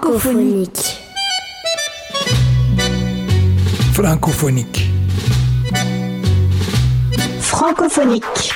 Francophonique. 0.00 0.96
Francophonique. 3.92 4.90
Francophonique. 7.40 8.54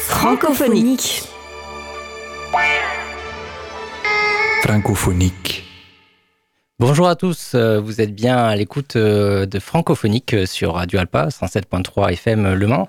Francophonique. 0.00 1.22
Francophonique. 4.64 5.64
Bonjour 6.80 7.06
à 7.06 7.14
tous, 7.14 7.52
euh, 7.54 7.80
vous 7.80 8.00
êtes 8.00 8.16
bien 8.16 8.36
à 8.36 8.56
l'écoute 8.56 8.96
euh, 8.96 9.46
de 9.46 9.60
Francophonique 9.60 10.34
euh, 10.34 10.44
sur 10.44 10.74
Radio 10.74 10.98
Alpa 10.98 11.28
107.3 11.28 12.14
FM 12.14 12.52
Le 12.54 12.66
Mans. 12.66 12.88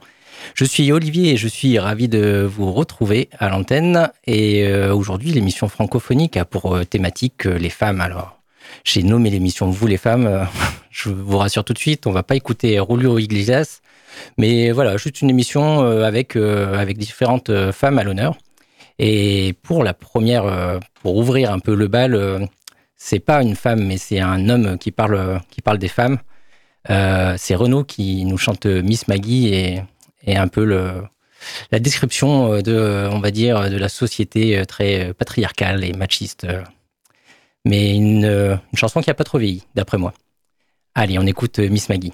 Je 0.54 0.66
suis 0.66 0.92
Olivier 0.92 1.34
et 1.34 1.38
je 1.38 1.48
suis 1.48 1.78
ravi 1.80 2.08
de 2.08 2.50
vous 2.50 2.72
retrouver 2.74 3.30
à 3.40 3.50
l'antenne. 3.50 4.10
Et 4.26 4.68
aujourd'hui, 4.90 5.32
l'émission 5.32 5.68
francophonique 5.68 6.38
a 6.38 6.46
pour 6.46 6.80
thématique 6.86 7.46
les 7.46 7.70
femmes. 7.70 8.02
Alors, 8.02 8.40
j'ai 8.84 9.04
nommé 9.04 9.30
l'émission 9.30 9.70
Vous 9.70 9.88
les 9.88 9.98
femmes. 9.98 10.48
Je 10.90 11.10
vous 11.10 11.38
rassure 11.38 11.64
tout 11.64 11.74
de 11.74 11.78
suite, 11.78 12.08
on 12.08 12.12
va 12.12 12.24
pas 12.24 12.36
écouter 12.36 12.80
Rulio 12.80 13.20
Iglesias. 13.20 13.82
Mais 14.40 14.72
voilà, 14.72 14.98
juste 14.98 15.22
une 15.22 15.30
émission 15.30 15.82
avec, 15.82 16.36
avec 16.36 16.98
différentes 16.98 17.72
femmes 17.72 18.00
à 18.00 18.04
l'honneur. 18.04 18.36
Et 18.98 19.54
pour 19.62 19.84
la 19.84 19.94
première, 19.94 20.80
pour 21.04 21.18
ouvrir 21.18 21.52
un 21.52 21.60
peu 21.60 21.76
le 21.76 21.88
bal, 21.88 22.50
c'est 22.96 23.20
pas 23.20 23.44
une 23.44 23.56
femme, 23.56 23.86
mais 23.86 23.98
c'est 23.98 24.20
un 24.20 24.50
homme 24.50 24.78
qui 24.80 24.92
parle, 24.92 25.40
qui 25.52 25.62
parle 25.62 25.78
des 25.78 25.88
femmes. 25.88 26.18
Euh, 26.90 27.36
c'est 27.38 27.56
Renaud 27.56 27.84
qui 27.84 28.26
nous 28.26 28.38
chante 28.38 28.66
Miss 28.66 29.08
Maggie 29.08 29.54
et, 29.54 29.82
et 30.28 30.38
un 30.38 30.48
peu 30.48 30.64
le, 30.64 31.04
la 31.72 31.80
description 31.80 32.62
de, 32.62 33.10
on 33.12 33.20
va 33.20 33.32
dire, 33.32 33.70
de 33.72 33.78
la 33.78 33.90
société 33.90 34.64
très 34.68 35.14
patriarcale 35.16 35.84
et 35.84 35.94
machiste. 35.94 36.46
Mais 37.66 37.96
une, 37.96 38.26
une 38.26 38.78
chanson 38.78 39.02
qui 39.02 39.10
a 39.10 39.16
pas 39.16 39.24
trop 39.24 39.40
vieilli, 39.40 39.64
d'après 39.74 39.98
moi. 39.98 40.14
Allez, 40.94 41.18
on 41.18 41.26
écoute 41.26 41.58
Miss 41.60 41.90
Maggie. 41.90 42.14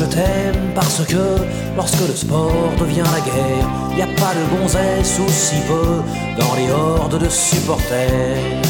Je 0.00 0.06
t'aime 0.06 0.72
parce 0.74 1.04
que 1.04 1.44
lorsque 1.76 2.00
le 2.08 2.14
sport 2.14 2.72
devient 2.78 3.10
la 3.16 3.20
guerre, 3.20 3.68
y 3.98 4.02
a 4.02 4.06
pas 4.06 4.32
de 4.34 4.56
gonzesse 4.56 5.18
ou 5.18 5.28
si 5.28 5.56
peu 5.68 6.00
dans 6.38 6.54
les 6.54 6.70
hordes 6.70 7.18
de 7.18 7.28
supporters. 7.28 8.62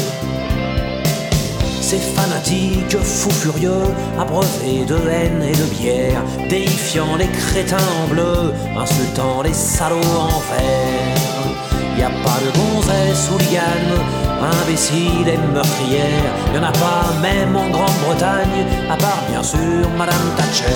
Ces 1.81 1.99
fanatiques 1.99 2.97
fous 2.97 3.31
furieux, 3.31 3.87
abreuvés 4.19 4.83
de 4.85 4.97
haine 5.09 5.43
et 5.43 5.55
de 5.55 5.67
bière, 5.75 6.21
déifiant 6.49 7.15
les 7.15 7.27
crétins 7.27 7.87
en 8.03 8.07
bleu, 8.07 8.53
insultant 8.77 9.41
les 9.41 9.53
salauds 9.53 10.17
en 10.19 10.39
vert. 10.51 11.97
Y 11.97 12.03
a 12.03 12.09
pas 12.09 12.39
de 12.43 12.51
gonzesse 12.57 13.29
ou 13.33 13.37
ligane 13.37 14.30
imbécile 14.43 15.27
et 15.27 15.37
meurtrière. 15.53 16.31
Y 16.53 16.57
en 16.57 16.63
a 16.63 16.71
pas 16.71 17.13
même 17.21 17.55
en 17.55 17.69
Grande-Bretagne, 17.69 18.65
à 18.89 18.97
part 18.97 19.23
bien 19.29 19.43
sûr 19.43 19.89
Madame 19.97 20.15
Thatcher. 20.37 20.67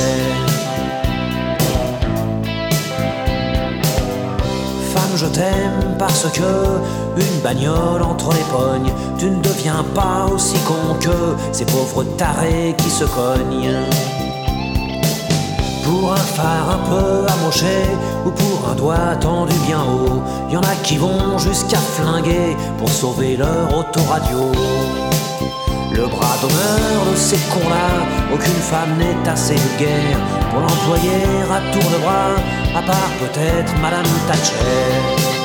Femme, 4.93 5.15
je 5.15 5.25
t'aime 5.25 5.95
parce 5.97 6.27
que 6.31 7.21
une 7.21 7.41
bagnole 7.41 8.01
entre 8.01 8.33
les 8.33 8.45
pognes, 8.51 8.91
tu 9.17 9.29
ne 9.29 9.41
deviens 9.41 9.83
pas 9.93 10.25
aussi 10.33 10.57
con 10.59 10.95
que 10.99 11.35
ces 11.51 11.65
pauvres 11.65 12.03
tarés 12.17 12.75
qui 12.77 12.89
se 12.89 13.05
cognent. 13.05 14.24
Pour 15.85 16.13
un 16.13 16.25
phare 16.35 16.69
un 16.71 16.89
peu 16.89 17.31
amoché 17.31 17.77
ou 18.25 18.31
pour 18.31 18.69
un 18.71 18.75
doigt 18.75 19.15
tendu 19.21 19.55
bien 19.67 19.81
haut, 19.81 20.23
y 20.51 20.57
en 20.57 20.61
a 20.61 20.75
qui 20.81 20.97
vont 20.97 21.37
jusqu'à 21.37 21.77
flinguer 21.77 22.57
pour 22.79 22.89
sauver 22.89 23.37
leur 23.37 23.67
autoradio. 23.77 24.51
Le 25.93 26.07
bras 26.07 26.37
d'honneur 26.41 27.11
de 27.11 27.15
ces 27.15 27.37
cons-là, 27.53 28.33
aucune 28.33 28.61
femme 28.71 28.97
n'est 28.97 29.29
assez 29.29 29.55
vulgaire 29.55 30.17
pour 30.49 30.61
l'employer 30.61 31.23
à 31.55 31.59
tour 31.71 31.91
de 31.91 31.97
bras, 32.03 32.33
à 32.75 32.81
part 32.81 33.11
peut-être 33.19 33.71
Madame 33.79 34.09
Thatcher. 34.27 35.44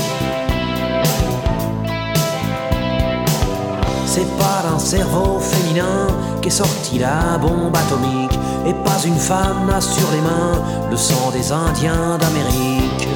C'est 4.13 4.27
pas 4.37 4.61
d'un 4.69 4.77
cerveau 4.77 5.39
féminin 5.39 6.05
qu'est 6.41 6.49
sortie 6.49 6.99
la 6.99 7.37
bombe 7.37 7.73
atomique, 7.73 8.37
et 8.67 8.73
pas 8.73 9.01
une 9.05 9.15
femme 9.15 9.67
n'a 9.67 9.79
sur 9.79 10.11
les 10.11 10.19
mains 10.19 10.61
le 10.89 10.97
sang 10.97 11.31
des 11.31 11.49
Indiens 11.49 12.17
d'Amérique. 12.19 13.07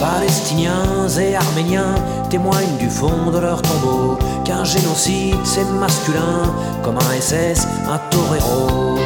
Palestiniens 0.00 1.06
et 1.20 1.36
Arméniens 1.36 1.94
témoignent 2.30 2.78
du 2.78 2.88
fond 2.88 3.30
de 3.30 3.38
leur 3.38 3.60
tombeau 3.60 4.16
qu'un 4.46 4.64
génocide 4.64 5.36
c'est 5.44 5.70
masculin 5.78 6.50
comme 6.82 6.96
un 6.96 7.20
SS, 7.20 7.68
un 7.86 7.98
torero. 8.08 8.98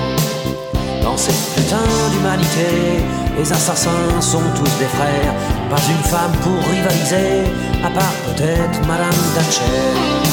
Dans 1.03 1.17
cette 1.17 1.55
putain 1.57 1.83
d'humanité, 2.13 3.03
les 3.37 3.53
assassins 3.53 4.21
sont 4.21 4.39
tous 4.55 4.79
des 4.79 4.87
frères, 4.87 5.35
pas 5.75 5.83
une 5.91 6.05
femme 6.05 6.33
pour 6.43 6.71
rivaliser, 6.71 7.51
à 7.83 7.91
part 7.91 8.15
peut-être 8.27 8.87
Madame 8.87 9.21
Thatcher. 9.35 10.25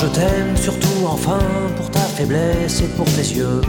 je 0.00 0.06
t'aime 0.08 0.56
surtout 0.56 1.06
enfin 1.06 1.38
pour 1.76 1.90
ta 1.90 2.00
faiblesse 2.00 2.80
et 2.82 2.88
pour 2.96 3.06
tes 3.06 3.28
yeux. 3.38 3.60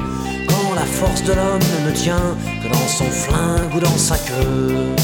Quand 0.50 0.74
la 0.76 0.86
force 0.86 1.24
de 1.24 1.34
l'homme 1.34 1.70
ne 1.86 1.92
tient 1.92 2.36
que 2.62 2.68
dans 2.68 2.88
son 2.88 3.06
flingue 3.06 3.74
ou 3.76 3.80
dans 3.80 3.98
sa 3.98 4.18
queue. 4.18 4.96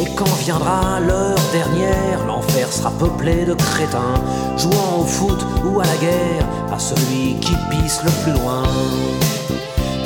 Et 0.00 0.06
quand 0.14 0.32
viendra 0.44 1.00
l'heure 1.00 1.38
dernière, 1.52 2.24
l'enfer 2.26 2.72
sera 2.72 2.90
peuplé 2.90 3.44
de 3.44 3.54
crétins, 3.54 4.14
jouant 4.56 5.00
au 5.00 5.04
foot 5.04 5.44
ou 5.64 5.80
à 5.80 5.84
la 5.84 5.96
guerre, 5.96 6.46
à 6.72 6.78
celui 6.78 7.34
qui 7.40 7.54
pisse 7.70 8.00
le 8.04 8.10
plus 8.22 8.32
loin. 8.32 8.62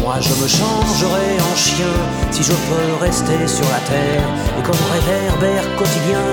Moi 0.00 0.14
je 0.20 0.30
me 0.42 0.48
changerai 0.48 1.40
en 1.40 1.56
chien 1.56 1.94
si 2.30 2.42
je 2.42 2.52
peux 2.52 3.04
rester 3.04 3.46
sur 3.46 3.66
la 3.68 3.80
terre, 3.80 4.28
et 4.58 4.62
comme 4.62 4.82
réverbère 4.92 5.76
quotidien, 5.76 6.24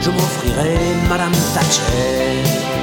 je 0.00 0.10
m'offrirai 0.10 0.76
Madame 1.08 1.32
Thatcher. 1.54 2.73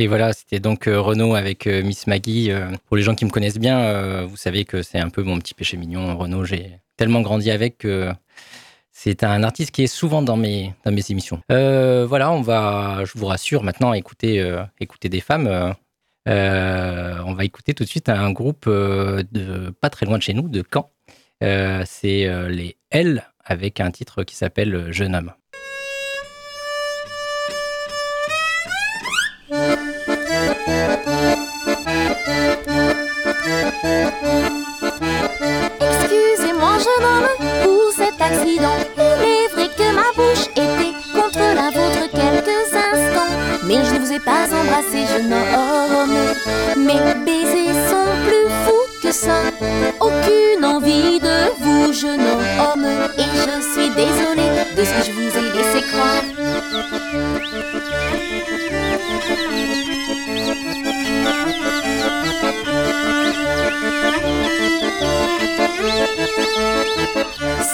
Et 0.00 0.06
voilà, 0.06 0.32
c'était 0.32 0.60
donc 0.60 0.86
euh, 0.86 0.98
Renaud 0.98 1.34
avec 1.34 1.66
euh, 1.66 1.82
Miss 1.82 2.06
Maggie. 2.06 2.50
Euh, 2.50 2.70
pour 2.86 2.96
les 2.96 3.02
gens 3.02 3.14
qui 3.14 3.26
me 3.26 3.30
connaissent 3.30 3.58
bien, 3.58 4.24
vous 4.24 4.38
savez 4.38 4.64
que 4.64 4.82
c'est 4.82 4.98
un 4.98 5.10
peu 5.10 5.22
mon 5.22 5.38
petit 5.38 5.52
péché 5.52 5.76
mignon. 5.76 6.16
Renaud, 6.16 6.46
j'ai 6.46 6.78
tellement 6.96 7.20
grandi 7.20 7.50
avec 7.50 7.76
que 7.76 8.10
c'est 8.92 9.24
un 9.24 9.42
artiste 9.42 9.72
qui 9.72 9.82
est 9.82 9.86
souvent 9.86 10.22
dans 10.22 10.38
mes, 10.38 10.72
dans 10.86 10.90
mes 10.90 11.02
émissions. 11.10 11.42
voilà, 11.50 12.32
on 12.32 12.40
va, 12.40 13.04
je 13.04 13.12
vous 13.18 13.26
rassure, 13.26 13.62
maintenant 13.62 13.92
écouter, 13.92 14.42
écouter 14.80 15.10
des 15.10 15.20
femmes. 15.20 15.74
on 16.26 17.34
va 17.34 17.44
écouter 17.44 17.74
tout 17.74 17.84
de 17.84 17.88
suite 17.88 18.08
un 18.08 18.32
groupe 18.32 18.66
de 18.66 19.70
pas 19.82 19.90
très 19.90 20.06
loin 20.06 20.16
de 20.16 20.22
chez 20.22 20.32
nous, 20.32 20.48
de 20.48 20.64
Caen. 20.72 20.90
c'est 21.42 22.48
les 22.48 22.78
L 22.90 23.26
avec 23.44 23.80
un 23.80 23.90
titre 23.90 24.24
qui 24.24 24.34
s'appelle 24.34 24.92
Jeune 24.92 25.14
homme. 25.14 25.32
Vous 44.00 44.12
ai 44.12 44.18
pas 44.18 44.46
embrassé, 44.46 45.04
jeune 45.12 45.32
homme. 45.32 46.16
Mes 46.76 47.14
baisers 47.24 47.74
sont 47.90 48.10
plus 48.26 48.48
fous 48.64 48.86
que 49.02 49.12
ça. 49.12 49.42
Aucune 50.00 50.64
envie 50.64 51.20
de 51.20 51.52
vous, 51.60 51.92
jeune 51.92 52.20
homme. 52.20 52.86
Et 53.18 53.22
je 53.22 53.60
suis 53.72 53.90
désolée 53.90 54.50
de 54.76 54.84
ce 54.84 54.90
que 54.90 55.02
je 55.06 55.12
vous 55.12 55.32
ai 55.38 55.42
laissé 55.52 55.82
croire. 55.90 56.24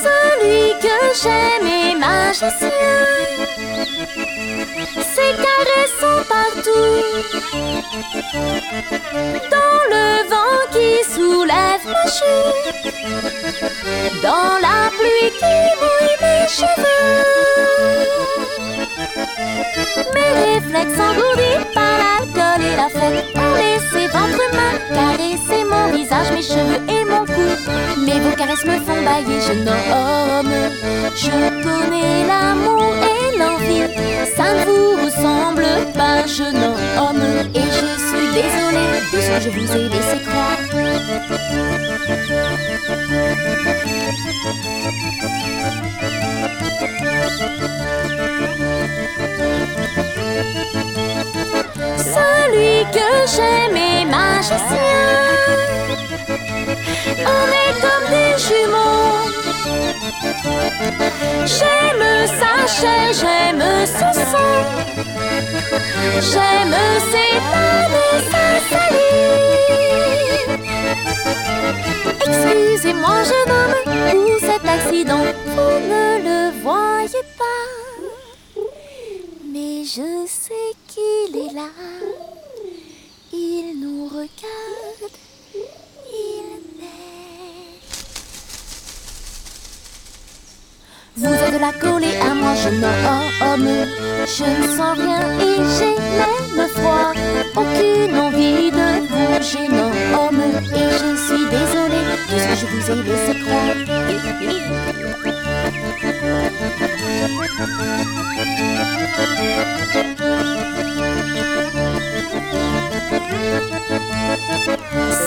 Celui 0.04 0.78
que 0.80 0.98
j'aime 1.20 1.66
est 1.66 1.96
magicien, 1.96 2.70
ses 5.14 5.32
caresses 5.44 5.96
sont 6.00 6.22
partout. 6.28 6.96
Dans 9.50 9.80
le 9.90 10.06
vent 10.30 10.60
qui 10.72 10.90
soulève 11.12 11.84
ma 11.86 12.04
chute, 12.16 12.66
dans 14.22 14.54
la 14.60 14.78
pluie 14.96 15.30
qui 15.38 15.56
mouille 15.80 16.16
mes 16.20 16.46
cheveux. 16.48 17.26
Mes 20.14 20.32
réflexes 20.44 21.00
engourdis 21.00 21.60
par 21.74 21.94
l'alcool 21.98 22.60
et 22.64 22.76
la 22.76 22.88
fête 22.88 23.28
ont 23.34 23.54
laissé 23.54 24.06
ventre 24.08 24.46
main 24.52 24.74
caresser 24.94 25.62
mon 25.64 25.86
visage, 25.96 26.30
mes 26.32 26.42
cheveux 26.42 26.82
et 26.88 27.04
mon 27.04 27.24
cou. 27.24 27.48
Mais 27.98 28.20
caresses 28.36 28.64
me 28.64 28.78
font 28.86 29.02
bailler, 29.02 29.40
jeune 29.40 29.68
homme. 29.68 30.52
Je 31.14 31.36
connais 31.64 32.26
l'amour 32.26 32.94
et 32.96 33.38
l'envie, 33.38 33.86
ça 34.36 34.46
ne 34.54 34.60
vous 34.64 35.04
ressemble 35.04 35.66
pas, 35.94 36.26
jeune 36.26 36.64
homme. 36.98 37.26
Et 37.54 37.68
je 37.78 37.90
suis 38.06 38.28
désolée 38.40 38.90
de 39.12 39.18
ce 39.20 39.28
que 39.30 39.40
je 39.44 39.50
vous 39.50 39.68
ai 39.76 39.88
laissé 39.88 40.18
croire. 40.26 40.60
Celui 52.16 52.74
que 52.92 53.08
j'aime 53.34 53.76
est 53.76 54.04
magicien. 54.04 54.86
On 57.18 57.46
est 57.62 57.74
comme 57.80 58.06
des 58.10 58.25
jumeaux. 58.38 59.30
J'aime 61.46 62.06
sa 62.40 62.66
chair, 62.66 63.12
j'aime 63.12 63.64
son 63.86 64.12
son. 64.12 64.50
J'aime 66.20 66.74
et 66.74 67.38
sa 68.30 68.46
salive. 68.68 69.76
Excusez-moi, 72.26 73.16
jeune 73.24 73.52
homme, 73.58 73.76
pour 73.84 74.38
cet 74.40 74.64
accident? 74.66 75.24
Vous 75.46 75.78
ne 75.92 76.06
le 76.26 76.38
voyez 76.62 77.24
pas. 77.38 77.64
Mais 79.52 79.84
je 79.84 80.10
sais 80.26 80.74
qu'il 80.88 81.32
est 81.36 81.52
là. 81.54 81.70
Il 83.32 83.64
nous 83.80 84.04
regarde. 84.06 85.14
Il 86.10 86.48
m'aime. 86.78 87.82
Vous 91.18 91.32
êtes 91.32 91.58
la 91.58 91.72
collée 91.72 92.18
à 92.20 92.34
moi, 92.34 92.54
jeune 92.54 92.84
homme. 92.84 93.68
Je 94.26 94.44
ne 94.44 94.66
sens 94.76 94.98
rien 94.98 95.20
et 95.40 95.56
j'ai 95.78 95.96
même 96.56 96.68
froid. 96.68 97.12
Aucune 97.56 98.18
envie 98.18 98.70
de 98.70 98.86
vous, 99.08 99.42
jeune 99.42 99.78
homme. 100.14 100.42
Et 100.74 100.90
je 100.92 101.16
suis 101.26 101.46
désolée 101.48 102.04
de 102.28 102.36
ce 102.38 102.44
que 102.46 102.54
je 102.60 102.66
vous 102.66 102.84
ai 102.90 102.94
laissé 103.02 103.32
croire. 103.40 103.76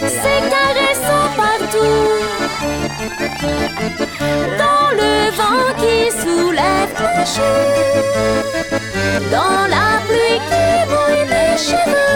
Ses 0.00 0.40
caresses 0.52 1.02
sont 1.10 1.30
partout. 1.36 2.08
Dans 4.58 4.90
le 5.00 5.14
vent 5.38 5.68
qui 5.80 6.10
soulève 6.10 6.92
mon 7.00 7.24
cheveux. 7.24 8.48
Dans 9.30 9.66
la 9.68 9.88
pluie 10.06 10.40
qui 10.48 10.68
mouille 10.90 11.26
mes 11.32 11.56
cheveux. 11.56 12.08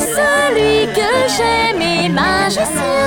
Celui 0.00 0.76
que 0.92 1.12
j'aime 1.36 1.82
est 1.82 2.08
magicien. 2.08 3.02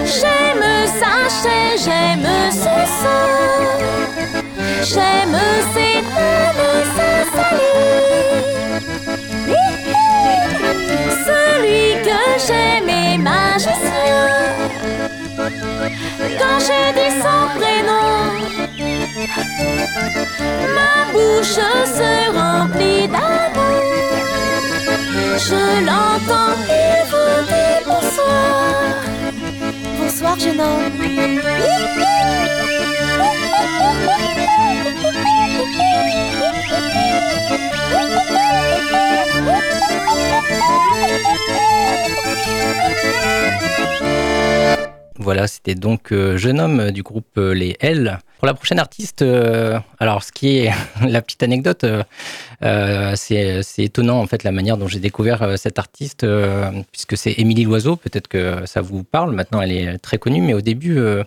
J'aime 0.06 0.68
sa 1.00 1.14
chair, 1.42 1.70
j'aime 1.84 2.30
son 2.52 2.80
sang. 3.02 4.49
J'aime 4.81 5.38
ses 5.74 6.01
mains, 6.01 6.83
sa 6.95 7.12
salive. 7.33 8.79
Celui 11.25 11.83
que 12.07 12.21
j'aime 12.48 12.89
est 12.89 13.17
magicien. 13.17 14.27
Quand 16.39 16.59
j'ai 16.65 16.88
dit 16.98 17.12
son 17.19 17.41
prénom, 17.57 18.19
ma 20.75 20.93
bouche 21.12 21.59
se 21.98 22.12
remplit 22.38 23.07
d'amour. 23.09 23.89
Je 25.38 25.62
l'entends, 25.86 26.55
il 26.69 27.01
vous 27.12 27.41
bonsoir. 27.86 28.93
Bonsoir, 30.00 30.36
jeune 30.39 30.62
Voilà, 45.30 45.46
c'était 45.46 45.76
donc 45.76 46.12
euh, 46.12 46.38
Jeune 46.38 46.60
homme 46.60 46.90
du 46.90 47.04
groupe 47.04 47.38
euh, 47.38 47.54
Les 47.54 47.76
L 47.82 48.20
Pour 48.39 48.46
la 48.46 48.53
prochaine 48.53 48.79
artiste, 48.79 49.22
euh, 49.22 49.81
alors 50.00 50.24
ce 50.24 50.31
qui 50.31 50.60
est 50.60 50.72
la 51.05 51.22
petite 51.22 51.43
anecdote, 51.43 51.84
euh, 51.84 52.03
euh, 52.63 53.13
c'est 53.17 53.84
étonnant 53.84 54.17
en 54.17 54.27
fait 54.27 54.46
la 54.46 54.53
manière 54.53 54.77
dont 54.77 54.88
j'ai 54.88 55.01
découvert 55.01 55.58
cette 55.58 55.77
artiste, 55.77 56.25
puisque 56.93 57.17
c'est 57.17 57.34
Émilie 57.38 57.65
Loiseau. 57.65 57.98
Peut-être 57.98 58.29
que 58.29 58.65
ça 58.65 58.79
vous 58.79 59.03
parle. 59.03 59.36
Maintenant, 59.36 59.62
elle 59.62 59.74
est 59.74 59.98
très 59.98 60.17
connue, 60.17 60.39
mais 60.41 60.53
au 60.53 60.62
début, 60.62 61.01
au 61.01 61.25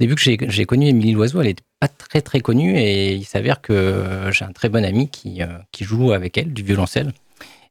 début 0.00 0.14
que 0.14 0.22
j'ai 0.22 0.64
connu 0.64 0.88
Émilie 0.88 1.12
Loiseau, 1.12 1.42
elle 1.42 1.48
n'était 1.48 1.64
pas 1.80 1.88
très 1.88 2.22
très 2.22 2.40
connue, 2.40 2.78
et 2.78 3.12
il 3.12 3.26
s'avère 3.26 3.60
que 3.60 4.30
j'ai 4.30 4.46
un 4.46 4.52
très 4.52 4.70
bon 4.70 4.86
ami 4.86 5.10
qui 5.10 5.42
qui 5.70 5.84
joue 5.84 6.12
avec 6.12 6.38
elle 6.38 6.54
du 6.54 6.62
violoncelle 6.62 7.12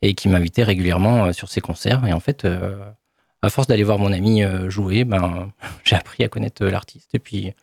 et 0.04 0.14
qui 0.14 0.30
m'invitait 0.30 0.64
régulièrement 0.64 1.34
sur 1.34 1.50
ses 1.50 1.62
concerts. 1.62 2.06
Et 2.06 2.14
en 2.14 2.20
fait, 2.20 2.48
à 3.42 3.50
force 3.50 3.66
d'aller 3.66 3.84
voir 3.84 3.98
mon 3.98 4.14
ami 4.14 4.44
jouer, 4.68 5.04
ben 5.04 5.52
j'ai 5.84 5.96
appris 5.96 6.24
à 6.24 6.28
connaître 6.28 6.64
l'artiste 6.64 7.10
et 7.16 7.20
puis 7.20 7.54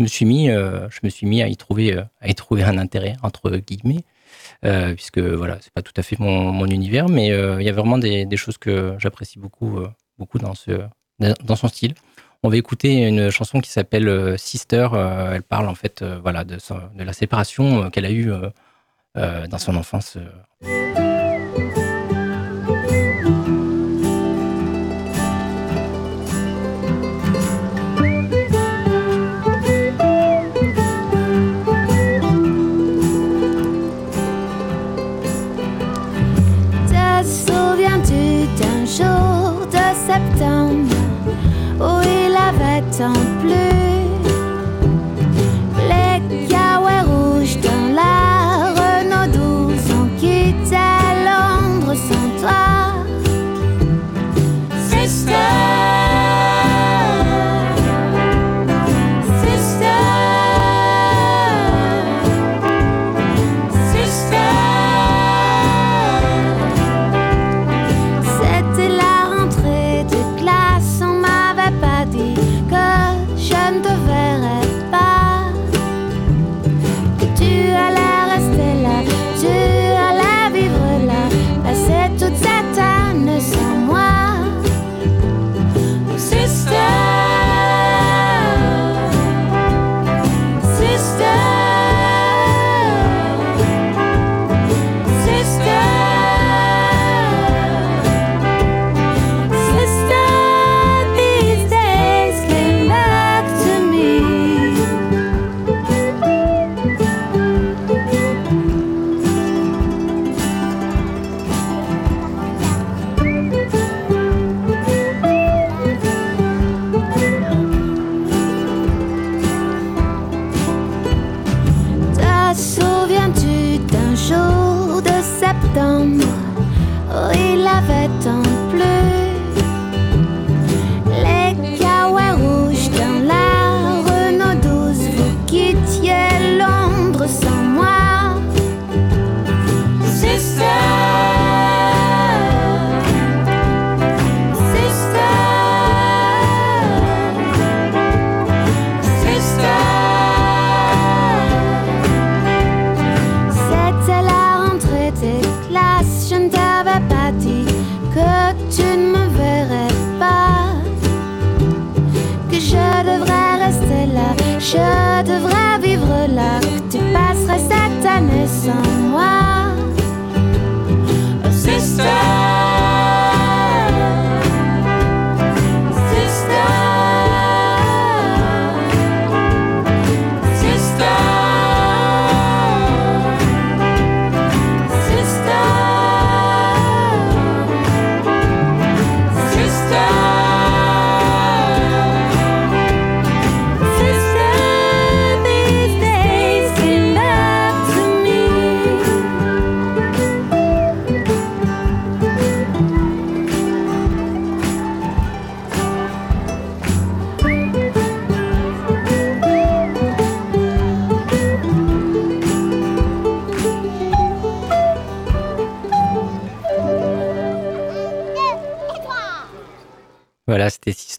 je 0.00 0.04
me 0.04 0.08
suis 0.08 0.24
mis, 0.24 0.48
euh, 0.48 0.88
je 0.88 1.00
me 1.02 1.10
suis 1.10 1.26
mis 1.26 1.42
à 1.42 1.48
y 1.48 1.56
trouver, 1.58 1.94
euh, 1.94 2.02
à 2.22 2.28
y 2.28 2.34
trouver 2.34 2.62
un 2.62 2.78
intérêt 2.78 3.16
entre 3.22 3.50
guillemets, 3.50 4.02
euh, 4.64 4.94
puisque 4.94 5.18
voilà, 5.18 5.58
c'est 5.60 5.74
pas 5.74 5.82
tout 5.82 5.92
à 5.94 6.02
fait 6.02 6.18
mon, 6.18 6.66
univers, 6.66 7.10
mais 7.10 7.28
il 7.28 7.62
y 7.62 7.68
a 7.68 7.72
vraiment 7.72 7.98
des, 7.98 8.36
choses 8.36 8.56
que 8.56 8.94
j'apprécie 8.98 9.38
beaucoup, 9.38 9.78
beaucoup 10.18 10.38
dans 10.38 10.54
ce, 10.54 10.72
dans 11.18 11.56
son 11.56 11.68
style. 11.68 11.94
On 12.42 12.48
va 12.48 12.56
écouter 12.56 13.06
une 13.06 13.28
chanson 13.28 13.60
qui 13.60 13.70
s'appelle 13.70 14.38
Sister. 14.38 14.88
elle 15.32 15.42
parle 15.42 15.68
en 15.68 15.74
fait, 15.74 16.02
voilà, 16.02 16.44
de 16.44 16.58
la 16.96 17.12
séparation 17.12 17.90
qu'elle 17.90 18.06
a 18.06 18.12
eue 18.12 18.32
dans 19.14 19.58
son 19.58 19.76
enfance. 19.76 20.16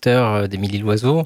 Euh, 0.08 0.48
Loiseau. 0.82 1.24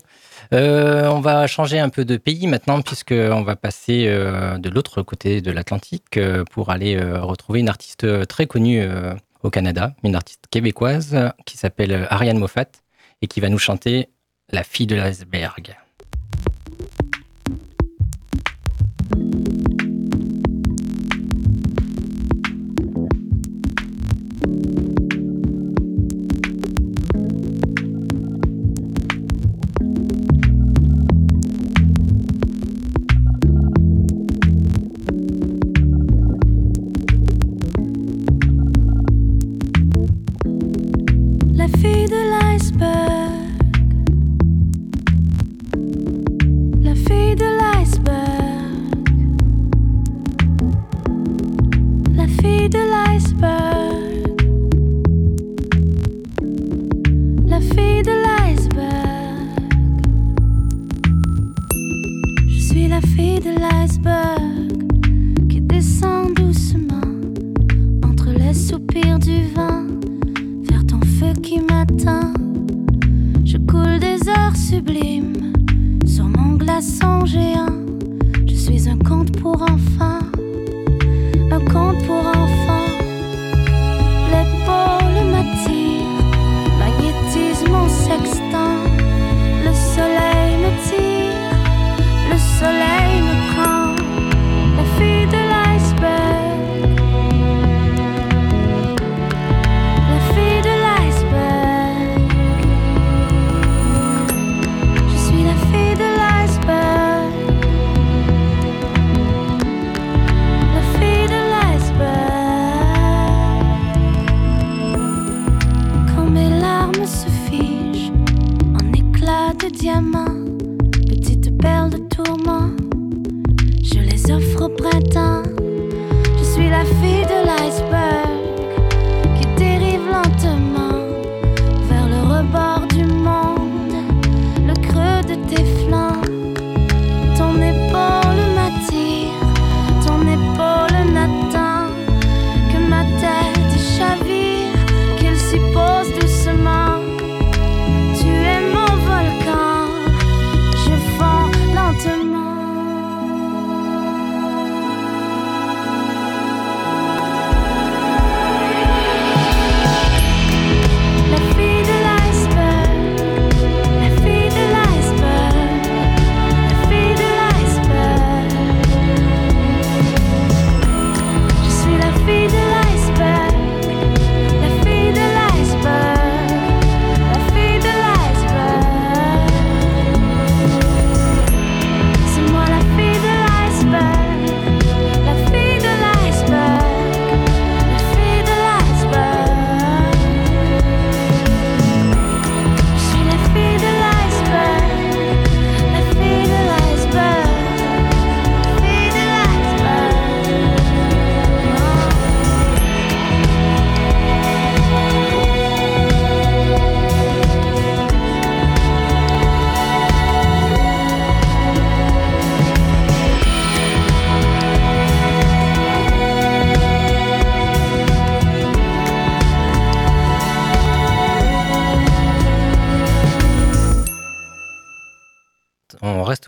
Euh, 0.54 1.10
on 1.10 1.20
va 1.20 1.48
changer 1.48 1.80
un 1.80 1.90
peu 1.90 2.06
de 2.06 2.18
pays 2.18 2.48
maintenant, 2.48 2.82
puisqu'on 2.82 3.44
va 3.44 3.56
passer 3.56 4.06
euh, 4.08 4.58
de 4.58 4.70
l'autre 4.70 5.02
côté 5.02 5.42
de 5.42 5.52
l'Atlantique 5.52 6.20
pour 6.52 6.70
aller 6.70 7.00
retrouver 7.00 7.60
une 7.60 7.70
artiste 7.70 8.28
très 8.28 8.48
connue 8.48 8.84
au 9.44 9.50
Canada, 9.50 9.96
une 10.04 10.16
artiste 10.16 10.46
québécoise 10.50 11.18
qui 11.46 11.58
s'appelle 11.58 12.08
Ariane 12.10 12.38
Moffat 12.38 12.66
et 13.22 13.28
qui 13.28 13.40
va 13.40 13.50
nous 13.50 13.60
chanter. 13.60 14.10
La 14.52 14.64
fille 14.64 14.86
de 14.86 14.96
l'iceberg. 14.96 15.76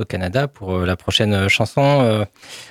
Canada 0.08 0.48
pour 0.48 0.74
euh, 0.74 0.86
la 0.86 0.96
prochaine 0.96 1.34
euh, 1.34 1.50
chanson. 1.50 2.02
Euh. 2.02 2.26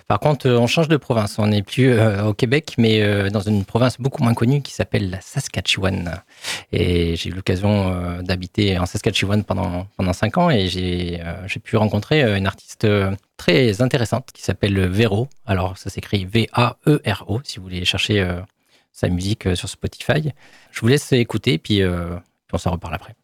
Par 0.09 0.19
contre, 0.19 0.49
on 0.49 0.67
change 0.67 0.89
de 0.89 0.97
province. 0.97 1.39
On 1.39 1.47
n'est 1.47 1.63
plus 1.63 1.99
au 2.01 2.35
Québec, 2.35 2.75
mais 2.79 3.31
dans 3.31 3.41
une 3.41 3.65
province 3.65 4.01
beaucoup 4.01 4.23
moins 4.23 4.35
connue 4.35 4.63
qui 4.63 4.73
s'appelle 4.73 5.11
la 5.11 5.21
Saskatchewan. 5.21 6.23
Et 6.73 7.17
j'ai 7.17 7.31
eu 7.31 7.33
l'occasion 7.33 8.23
d'habiter 8.23 8.79
en 8.79 8.87
Saskatchewan 8.87 9.43
pendant, 9.43 9.87
pendant 9.97 10.13
cinq 10.13 10.39
ans 10.39 10.49
et 10.51 10.69
j'ai 10.69 11.21
pu 11.63 11.77
rencontrer 11.77 12.37
une 12.37 12.47
artiste 12.47 12.87
très 13.37 13.83
intéressante 13.83 14.31
qui 14.33 14.43
s'appelle 14.43 14.79
Vero. 14.89 15.29
Alors, 15.45 15.77
ça 15.77 15.91
s'écrit 15.91 16.25
V-A-E-R-O 16.25 17.41
si 17.45 17.59
vous 17.59 17.65
voulez 17.65 17.85
chercher 17.85 18.27
sa 18.93 19.09
musique 19.09 19.57
sur 19.57 19.69
Spotify. 19.69 20.33
Je 20.71 20.81
vous 20.81 20.89
laisse 20.89 21.13
écouter, 21.13 21.59
puis, 21.59 21.79
puis 21.81 22.53
on 22.53 22.59
s'en 22.59 22.71
reparle 22.71 22.95
après. 22.95 23.15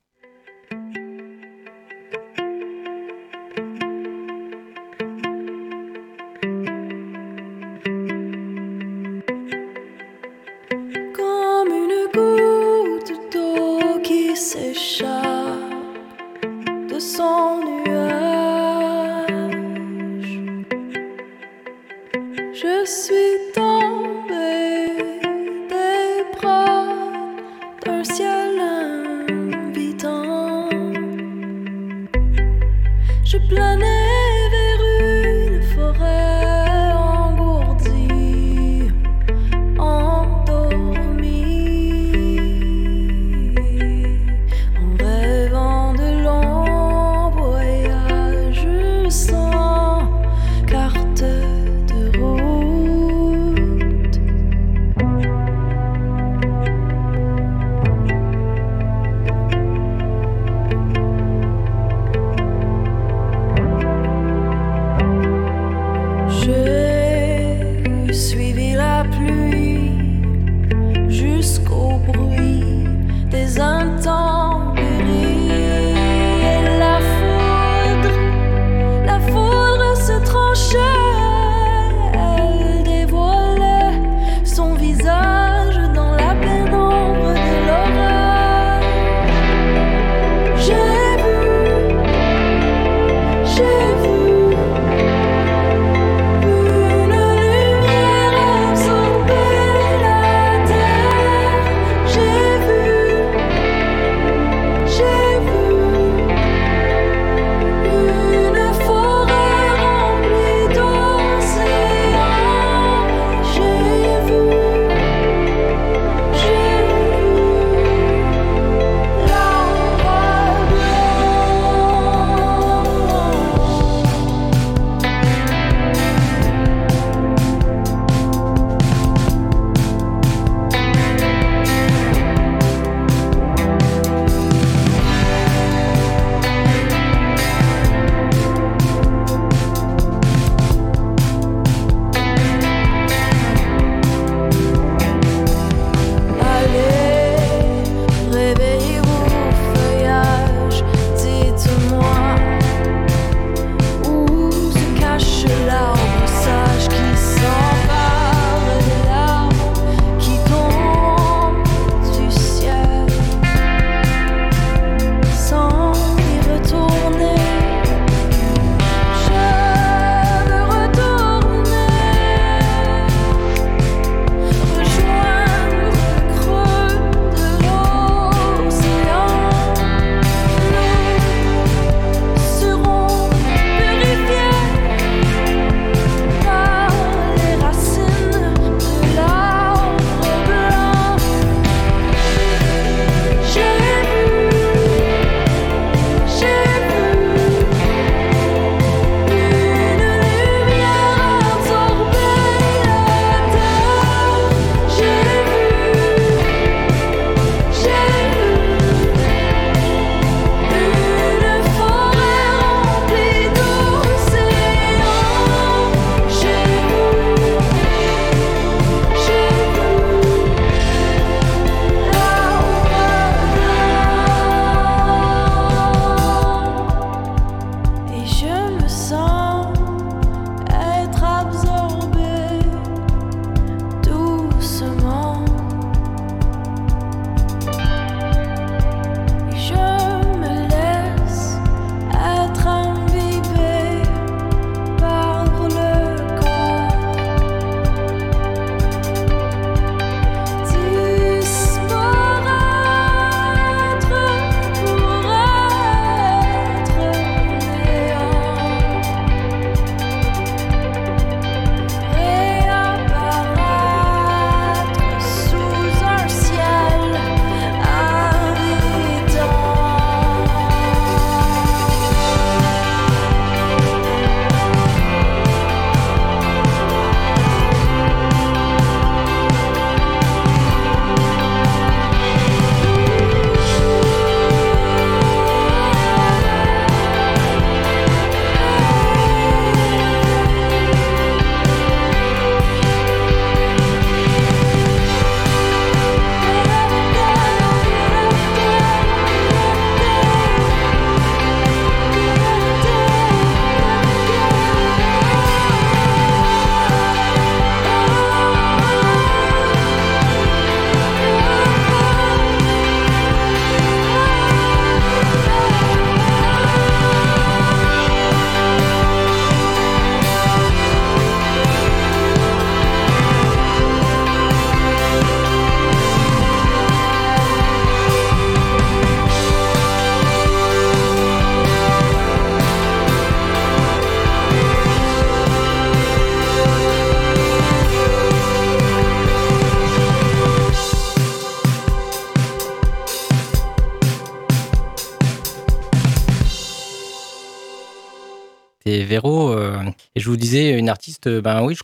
Artiste, 351.13 351.29
ben 351.41 351.63
oui, 351.63 351.77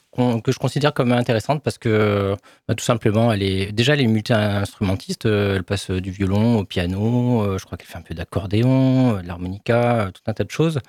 que 0.43 0.53
je 0.53 0.59
considère 0.59 0.95
comme 0.95 1.13
intéressante 1.13 1.63
parce 1.63 1.79
que 1.79 2.37
ben, 2.67 2.75
tout 2.75 2.85
simplement, 2.85 3.33
elle 3.33 3.43
est 3.43 3.73
déjà 3.73 3.95
elle 3.95 4.01
est 4.01 4.07
multi-instrumentiste. 4.07 5.27
elle 5.27 5.65
passe 5.65 5.91
du 5.91 6.11
violon 6.11 6.59
au 6.59 6.65
piano. 6.65 7.59
je 7.59 7.65
crois 7.65 7.77
qu'elle 7.77 7.89
fait 7.89 7.99
un 7.99 8.03
peu 8.03 8.15
d'accordéon, 8.15 9.21
de 9.21 9.27
l'harmonica, 9.27 10.11
tout 10.15 10.23
un 10.27 10.33
tas 10.33 10.45
de 10.45 10.51
choses. 10.51 10.81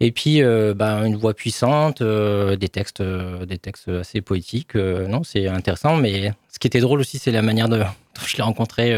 Et 0.00 0.12
puis, 0.12 0.42
ben, 0.42 1.04
une 1.04 1.16
voix 1.16 1.34
puissante, 1.34 2.02
des 2.02 2.68
textes, 2.68 3.02
des 3.02 3.58
textes 3.58 3.88
assez 3.88 4.20
poétiques. 4.20 4.74
non, 4.74 5.22
c'est 5.24 5.48
intéressant. 5.48 5.96
Mais 5.96 6.32
ce 6.50 6.58
qui 6.58 6.66
était 6.66 6.80
drôle 6.80 7.00
aussi, 7.00 7.18
c'est 7.18 7.32
la 7.32 7.42
manière 7.42 7.68
dont 7.70 7.84
je 8.24 8.36
l'ai 8.36 8.42
rencontrée 8.42 8.96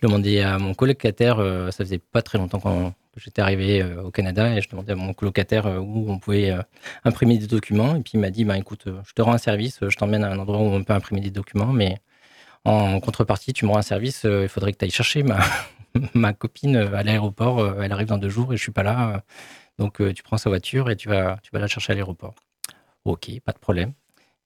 je 0.00 0.06
demandais 0.06 0.40
à 0.40 0.58
mon 0.58 0.72
colocataire, 0.72 1.40
euh, 1.40 1.70
ça 1.70 1.84
faisait 1.84 1.98
pas 1.98 2.22
très 2.22 2.38
longtemps 2.38 2.60
quand 2.60 2.94
j'étais 3.16 3.42
arrivé 3.42 3.82
euh, 3.82 4.02
au 4.02 4.10
Canada, 4.10 4.56
et 4.56 4.62
je 4.62 4.68
demandais 4.70 4.92
à 4.92 4.96
mon 4.96 5.12
colocataire 5.12 5.66
euh, 5.66 5.78
où 5.78 6.10
on 6.10 6.18
pouvait 6.18 6.56
imprimer 7.04 7.36
des 7.36 7.46
documents. 7.46 7.96
Et 7.96 8.00
puis 8.00 8.12
il 8.14 8.20
m'a 8.20 8.30
dit, 8.30 8.44
bah, 8.44 8.56
écoute, 8.56 8.84
je 8.86 9.12
te 9.12 9.20
rends 9.20 9.34
un 9.34 9.38
service, 9.38 9.80
je 9.86 9.96
t'emmène 9.96 10.24
à 10.24 10.30
un 10.30 10.38
endroit 10.38 10.58
où 10.58 10.62
on 10.62 10.82
peut 10.84 10.94
imprimer 10.94 11.20
des 11.20 11.30
documents, 11.30 11.72
mais 11.72 11.98
en 12.64 13.00
contrepartie, 13.00 13.52
tu 13.52 13.66
me 13.66 13.72
rends 13.72 13.78
un 13.78 13.82
service, 13.82 14.24
il 14.24 14.48
faudrait 14.48 14.72
que 14.72 14.78
tu 14.78 14.84
ailles 14.86 14.90
chercher 14.90 15.22
ma, 16.14 16.32
copine 16.34 16.76
à 16.76 17.02
l'aéroport. 17.02 17.82
elle 17.82 17.92
arrive 17.92 18.08
dans 18.08 18.18
deux 18.18 18.28
jours 18.28 18.52
et 18.52 18.56
je 18.56 18.62
suis 18.62 18.72
pas 18.72 18.82
là. 18.82 19.22
donc 19.78 20.02
tu 20.14 20.22
prends 20.22 20.38
sa 20.38 20.50
voiture 20.50 20.90
et 20.90 20.96
tu 20.96 21.08
vas, 21.08 21.38
tu 21.42 21.50
vas 21.52 21.58
la 21.58 21.68
chercher 21.68 21.92
à 21.92 21.96
l'aéroport. 21.96 22.34
Ok, 23.04 23.30
pas 23.44 23.52
de 23.52 23.58
problème. 23.58 23.92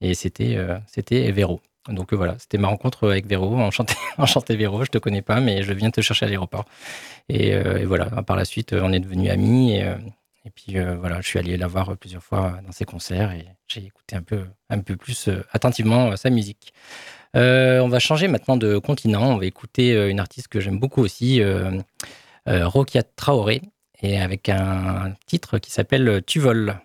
Et 0.01 0.15
c'était 0.15 0.59
c'était 0.87 1.31
Véro. 1.33 1.61
Donc 1.89 2.13
euh, 2.13 2.17
voilà, 2.17 2.37
c'était 2.39 2.59
ma 2.59 2.69
rencontre 2.69 3.09
avec 3.11 3.27
Véro. 3.27 3.55
Enchanté, 3.61 3.95
enchanté 4.19 4.57
Véro, 4.57 4.85
je 4.85 4.91
te 4.91 4.99
connais 4.99 5.23
pas, 5.23 5.41
mais 5.41 5.63
je 5.63 5.73
viens 5.73 5.91
te 5.91 6.01
chercher 6.01 6.27
à 6.27 6.29
l'aéroport. 6.29 6.65
Et, 7.29 7.55
euh, 7.55 7.85
voilà, 7.87 8.07
par 8.23 8.37
la 8.37 8.45
suite, 8.45 8.73
on 8.73 8.93
est 8.93 9.01
devenus 9.01 9.31
amis. 9.31 9.77
Et, 9.77 9.85
euh, 9.85 9.97
puis 10.55 10.77
voilà, 11.01 11.23
je 11.23 11.27
suis 11.27 11.39
allé 11.39 11.57
la 11.57 11.67
voir 11.67 11.97
plusieurs 11.97 12.23
fois 12.23 12.59
dans 12.67 12.73
ses 12.73 12.85
concerts 12.85 13.33
et 13.33 13.47
j'ai 13.67 13.83
écouté 13.87 14.15
un 14.15 14.21
peu, 14.21 14.45
un 14.69 14.79
peu 14.81 14.95
plus 14.95 15.31
attentivement 15.53 16.15
sa 16.17 16.29
musique. 16.29 16.75
on 17.33 17.89
va 17.89 17.99
changer 17.99 18.29
maintenant 18.29 18.59
de 18.59 18.77
continent. 18.77 19.23
On 19.23 19.39
va 19.39 19.47
écouter 19.47 19.95
une 20.11 20.21
artiste 20.21 20.49
que 20.49 20.61
j'aime 20.61 20.79
beaucoup 20.79 21.01
aussi, 21.01 21.43
Rokia 22.47 23.03
Traoré, 23.03 23.63
et 24.03 24.21
avec 24.21 24.51
un 24.51 25.15
titre 25.27 25.57
qui 25.57 25.71
s'appelle 25.71 26.21
Tu 26.27 26.41
voles. 26.41 26.79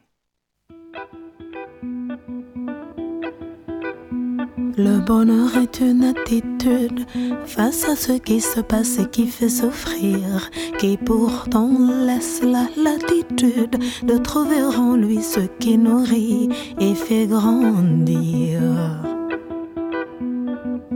Le 4.81 4.99
bonheur 4.99 5.57
est 5.57 5.81
une 5.81 6.05
attitude 6.05 7.05
face 7.45 7.83
à 7.83 7.97
ce 7.97 8.13
qui 8.13 8.39
se 8.39 8.61
passe 8.61 8.97
et 8.97 9.07
qui 9.07 9.27
fait 9.27 9.49
souffrir, 9.49 10.49
qui 10.77 10.95
pourtant 10.95 11.69
laisse 12.05 12.41
la 12.41 12.65
latitude 12.81 13.75
de 14.03 14.17
trouver 14.17 14.63
en 14.63 14.95
lui 14.95 15.21
ce 15.21 15.41
qui 15.59 15.77
nourrit 15.77 16.47
et 16.79 16.95
fait 16.95 17.27
grandir. 17.27 18.61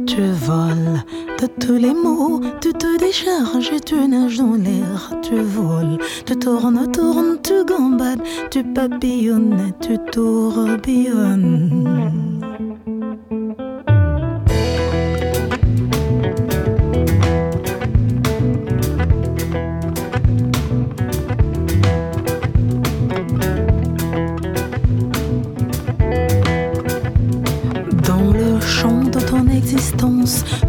Tu 0.07 0.31
voles 0.31 1.03
de 1.41 1.47
tous 1.59 1.75
les 1.75 1.93
mots, 1.93 2.39
tu 2.61 2.71
te 2.71 2.97
décharges 2.97 3.73
et 3.73 3.81
tu 3.81 3.95
nages 4.07 4.37
dans 4.37 4.53
l'air. 4.53 5.11
Tu 5.21 5.35
voles, 5.35 5.97
tu 6.25 6.37
tournes, 6.37 6.89
tournes, 6.89 7.37
tu 7.43 7.65
gambades, 7.65 8.23
tu 8.49 8.63
papillonnes 8.63 9.73
tu 9.81 9.97
tourbillonnes. 10.09 12.13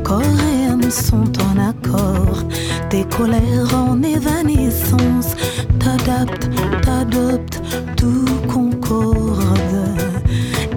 Coréennes 0.03 0.91
sont 0.91 1.31
en 1.41 1.59
accord, 1.59 2.43
tes 2.91 3.05
colères 3.05 3.75
en 3.75 4.03
évanescence, 4.03 5.35
t'adaptes, 5.79 6.49
t'adoptes, 6.83 7.61
tout 7.97 8.25
concorde. 8.49 9.55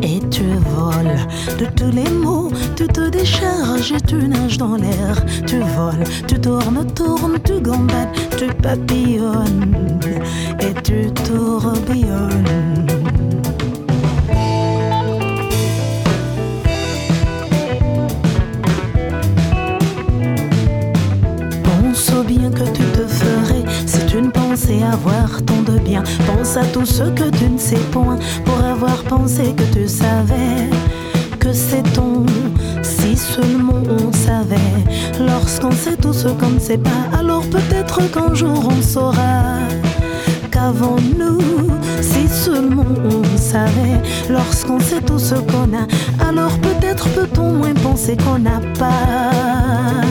Et 0.02 0.20
tu 0.30 0.44
voles 0.76 1.18
de 1.60 1.66
tous 1.76 1.92
les 1.92 2.10
mots, 2.10 2.52
tu 2.76 2.88
te 2.88 3.10
décharges 3.10 3.92
et 3.92 4.02
tu 4.02 4.16
nages 4.16 4.58
dans 4.58 4.76
l'air. 4.76 5.26
Tu 5.46 5.60
voles, 5.60 6.04
tu 6.28 6.40
tournes, 6.40 6.86
tournes, 6.94 7.38
tu 7.44 7.60
gambades, 7.62 8.16
tu 8.38 8.48
papillonnes 8.62 10.00
et 10.60 10.74
tu 10.82 11.12
tourbillonnes. 11.24 12.97
Avoir 24.98 25.44
tant 25.46 25.62
de 25.62 25.78
bien. 25.80 26.04
Pense 26.26 26.58
à 26.58 26.66
tout 26.66 26.86
ce 26.86 27.04
que 27.04 27.30
tu 27.38 27.50
ne 27.50 27.58
sais 27.58 27.84
point 27.92 28.18
pour 28.46 28.60
avoir 28.64 29.04
pensé 29.04 29.54
que 29.56 29.64
tu 29.74 29.88
savais 29.88 30.70
que 31.40 31.54
c'est 31.54 31.84
ton. 31.94 32.26
Si 32.82 33.16
seulement 33.16 33.84
on 33.90 34.12
savait, 34.12 34.76
lorsqu'on 35.20 35.72
sait 35.72 35.98
tout 35.98 36.14
ce 36.14 36.30
qu'on 36.30 36.52
ne 36.52 36.60
sait 36.60 36.78
pas, 36.78 37.04
alors 37.18 37.44
peut-être 37.50 38.00
qu'un 38.12 38.34
jour 38.34 38.70
on 38.70 38.82
saura 38.82 39.60
qu'avant 40.52 40.98
nous, 41.18 41.40
si 42.02 42.28
seulement 42.28 42.94
on 43.06 43.38
savait, 43.38 44.02
lorsqu'on 44.30 44.80
sait 44.80 45.02
tout 45.02 45.20
ce 45.20 45.36
qu'on 45.36 45.70
a, 45.82 45.86
alors 46.28 46.58
peut-être 46.60 47.08
peut-on 47.10 47.54
moins 47.54 47.74
penser 47.76 48.18
qu'on 48.18 48.40
n'a 48.40 48.62
pas. 48.80 50.07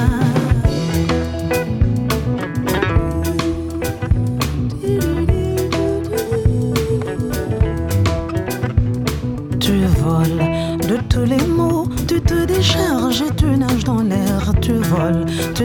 Tu 13.16 13.24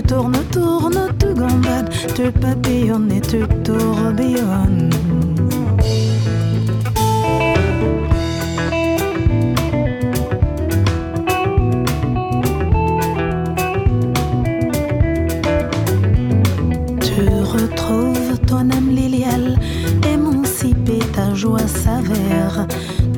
tournes, 0.04 0.38
tournes, 0.54 1.10
tu 1.20 1.34
gambades, 1.34 1.90
tu 2.16 2.32
papillonnes 2.32 3.12
et 3.12 3.20
tu 3.20 3.46
tourbillonnes. 3.66 4.90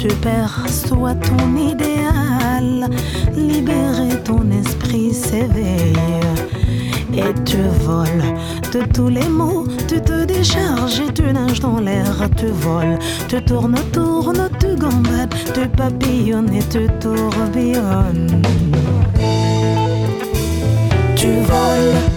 Tu 0.03 0.09
perçois 0.15 1.15
ton 1.15 1.55
idéal, 1.55 2.89
libérer 3.37 4.21
ton 4.25 4.41
esprit 4.51 5.13
s'éveille 5.13 5.95
et 7.13 7.33
tu 7.45 7.55
voles 7.85 8.35
de 8.73 8.81
tous 8.93 9.07
les 9.07 9.29
mots. 9.29 9.65
Tu 9.87 10.01
te 10.01 10.25
décharges 10.25 10.99
et 10.99 11.13
tu 11.13 11.23
nages 11.31 11.61
dans 11.61 11.79
l'air. 11.79 12.29
Tu 12.35 12.47
voles, 12.47 12.99
tu 13.29 13.41
tournes, 13.45 13.79
tournes, 13.93 14.49
tu 14.59 14.75
gambades, 14.75 15.33
tu 15.53 15.69
papillonnes 15.69 16.53
et 16.53 16.63
tu 16.63 16.85
tourbillonnes. 16.99 18.41
Tu 21.15 21.27
voles. 21.47 22.12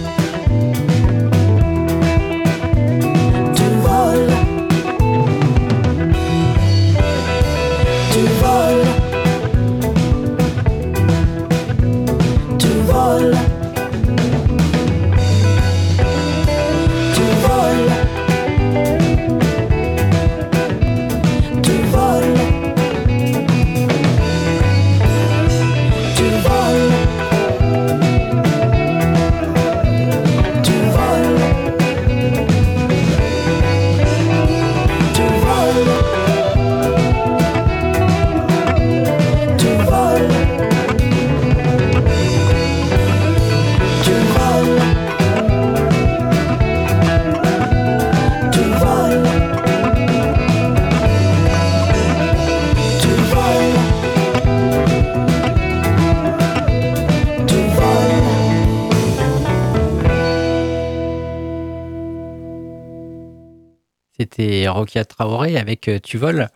Rokia 64.76 65.04
Traoré 65.04 65.56
avec 65.56 65.88
euh, 65.88 65.98
Tu 66.02 66.18
voles. 66.18 66.48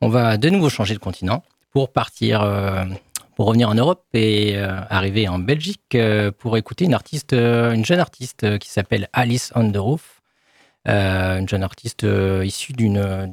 On 0.00 0.08
va 0.08 0.36
de 0.36 0.50
nouveau 0.50 0.68
changer 0.68 0.94
de 0.94 0.98
continent 0.98 1.42
pour 1.70 1.92
partir, 1.92 2.42
euh, 2.42 2.84
pour 3.36 3.46
revenir 3.46 3.68
en 3.68 3.74
Europe 3.74 4.04
et 4.14 4.56
euh, 4.56 4.80
arriver 4.90 5.28
en 5.28 5.38
Belgique 5.38 5.96
pour 6.38 6.56
écouter 6.56 6.84
une 6.84 6.94
artiste, 6.94 7.32
une 7.32 7.84
jeune 7.84 8.00
artiste 8.00 8.58
qui 8.58 8.68
s'appelle 8.68 9.08
Alice 9.12 9.52
on 9.54 9.70
the 9.70 9.76
Roof. 9.76 10.22
une 10.86 11.48
jeune 11.48 11.62
artiste 11.62 12.06
issue 12.42 12.72
d'une, 12.72 13.32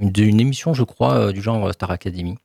d'une, 0.00 0.40
émission, 0.40 0.74
je 0.74 0.84
crois, 0.84 1.32
du 1.32 1.42
genre 1.42 1.72
Star 1.72 1.90
Academy. 1.90 2.36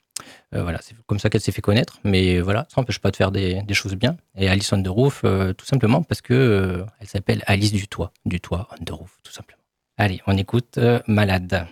voilà, 0.51 0.79
c'est 0.81 0.95
comme 1.05 1.19
ça 1.19 1.29
qu'elle 1.29 1.41
s'est 1.41 1.53
fait 1.53 1.61
connaître, 1.61 1.99
mais 2.03 2.41
voilà, 2.41 2.67
ça 2.69 2.81
n'empêche 2.81 2.99
pas 2.99 3.11
de 3.11 3.15
faire 3.15 3.31
des, 3.31 3.63
choses 3.73 3.95
bien. 3.95 4.17
Et 4.38 4.49
Alice 4.49 4.73
on 4.73 4.81
the 4.81 4.88
Roof, 4.88 5.23
tout 5.57 5.65
simplement 5.65 6.03
parce 6.03 6.21
que 6.21 6.83
elle 6.99 7.07
s'appelle 7.07 7.43
Alice 7.47 7.71
du 7.71 7.88
toit, 7.88 8.11
du 8.25 8.39
on 8.51 8.83
the 8.83 8.89
Roof, 8.89 9.17
tout 9.23 9.31
simplement. 9.31 9.54
Allez, 9.97 10.21
on 10.27 10.36
écoute 10.36 10.77
euh, 10.77 10.99
Malade. 11.08 11.67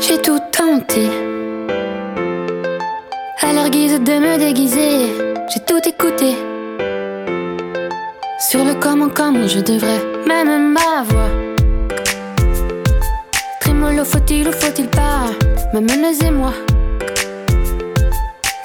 J'ai 0.00 0.20
tout 0.20 0.40
tenté. 0.50 1.06
À 3.40 3.52
leur 3.52 3.70
guise 3.70 4.00
de 4.00 4.18
me 4.18 4.36
déguiser, 4.36 5.12
j'ai 5.48 5.60
tout 5.60 5.80
écouté. 5.86 6.34
Sur 8.40 8.64
le 8.64 8.74
comment, 8.80 9.08
comment 9.08 9.46
je 9.46 9.60
devrais, 9.60 10.00
même 10.26 10.72
ma 10.72 11.04
voix. 11.04 11.30
Trémolo, 13.60 14.04
faut-il 14.04 14.48
ou 14.48 14.52
faut-il 14.52 14.88
pas, 14.88 15.26
me 15.72 16.26
et 16.26 16.30
moi 16.32 16.52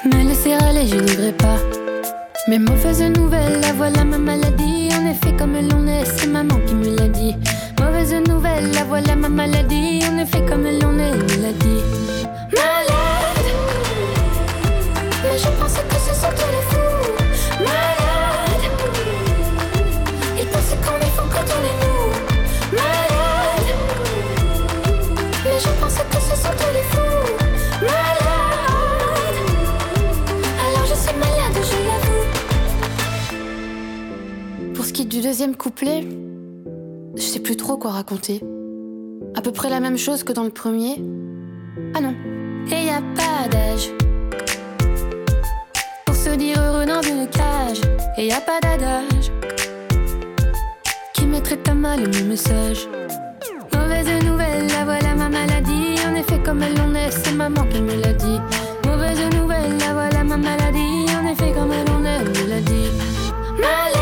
me 0.08 0.28
laisser 0.28 0.52
aller, 0.52 0.86
je 0.86 0.96
n'irai 0.96 1.32
pas. 1.32 1.58
Mais 2.48 2.58
mauvaise 2.58 3.02
nouvelle, 3.02 3.60
la 3.60 3.72
voilà 3.72 4.04
ma 4.04 4.18
maladie. 4.18 4.90
En 4.92 5.06
effet, 5.06 5.34
comme 5.36 5.54
l'on 5.54 5.86
est, 5.86 6.04
c'est 6.04 6.26
maman 6.26 6.58
qui 6.66 6.74
me 6.74 6.96
l'a 6.96 7.08
dit. 7.08 7.36
Mauvaise 7.80 8.14
nouvelle, 8.28 8.70
la 8.72 8.84
voilà 8.84 9.16
ma 9.16 9.28
maladie. 9.28 10.02
En 10.10 10.18
effet, 10.18 10.42
comme 10.46 10.64
l'on 10.64 10.98
est, 10.98 11.16
me 11.16 11.42
l'a 11.42 11.52
dit. 11.52 13.03
Couplet, 35.52 36.06
je 37.14 37.22
sais 37.22 37.40
plus 37.40 37.56
trop 37.56 37.76
quoi 37.76 37.90
raconter. 37.90 38.40
À 39.36 39.42
peu 39.42 39.52
près 39.52 39.68
la 39.68 39.78
même 39.78 39.98
chose 39.98 40.24
que 40.24 40.32
dans 40.32 40.44
le 40.44 40.50
premier. 40.50 41.02
Ah 41.94 42.00
non, 42.00 42.14
et 42.70 42.86
y 42.86 42.88
a 42.88 43.02
pas 43.14 43.46
d'âge. 43.50 43.90
Pour 46.06 46.14
se 46.14 46.30
dire 46.30 46.58
heureux 46.58 46.86
dans 46.86 47.02
une 47.02 47.26
cage, 47.28 47.82
et 48.16 48.26
y 48.26 48.32
a 48.32 48.40
pas 48.40 48.58
d'adage. 48.62 49.30
Qui 51.12 51.26
mettrait 51.26 51.58
pas 51.58 51.74
mal 51.74 52.08
mes 52.08 52.22
messages. 52.22 52.88
Mauvaise 53.74 54.24
nouvelle, 54.24 54.66
la 54.68 54.84
voilà 54.84 55.14
ma 55.14 55.28
maladie. 55.28 55.96
En 56.10 56.14
effet, 56.14 56.40
comme 56.42 56.62
elle 56.62 56.80
en 56.80 56.94
est, 56.94 57.10
c'est 57.10 57.34
maman 57.34 57.66
qui 57.66 57.82
me 57.82 58.00
l'a 58.00 58.14
dit. 58.14 58.40
Mauvaise 58.86 59.20
nouvelle, 59.38 59.76
la 59.78 59.92
voilà 59.92 60.24
ma 60.24 60.38
maladie. 60.38 61.06
En 61.20 61.26
effet, 61.26 61.52
comme 61.52 61.72
elle 61.72 61.90
en 61.90 62.04
est, 62.04 62.20
elle 62.20 63.93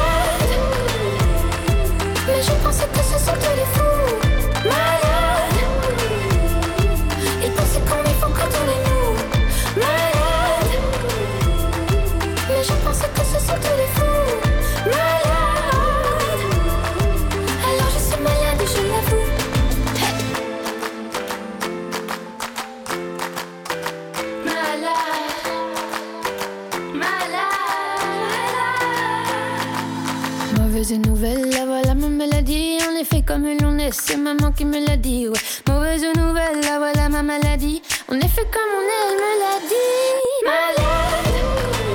est, 33.82 33.92
c'est 33.92 34.16
maman 34.16 34.52
qui 34.52 34.64
me 34.64 34.84
l'a 34.86 34.96
dit. 34.96 35.28
Ouais, 35.28 35.38
mauvaise 35.68 36.04
nouvelle, 36.16 36.60
la 36.62 36.78
voilà 36.78 37.08
ma 37.08 37.22
maladie. 37.22 37.82
En 38.08 38.16
effet, 38.16 38.46
comme 38.52 38.72
on 38.78 38.82
est, 38.82 39.02
elle 39.08 39.16
me 39.16 39.32
l'a 39.42 39.56
dit. 39.68 40.44
Malade, 40.44 40.84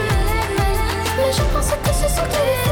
malade, 0.10 0.52
malade. 0.58 1.16
Mais 1.18 1.32
je 1.34 1.44
pense 1.54 1.70
que 1.84 1.94
ce 1.94 2.16
sont 2.16 2.67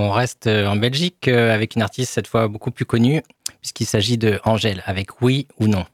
On 0.00 0.12
reste 0.12 0.46
euh, 0.46 0.68
en 0.68 0.76
Belgique 0.76 1.26
euh, 1.26 1.52
avec 1.52 1.74
une 1.74 1.82
artiste 1.82 2.12
cette 2.12 2.28
fois 2.28 2.46
beaucoup 2.46 2.70
plus 2.70 2.84
connue, 2.84 3.20
puisqu'il 3.60 3.84
s'agit 3.84 4.16
de 4.16 4.38
Angèle 4.44 4.80
avec 4.86 5.20
Oui 5.22 5.48
ou 5.58 5.66
Non. 5.66 5.84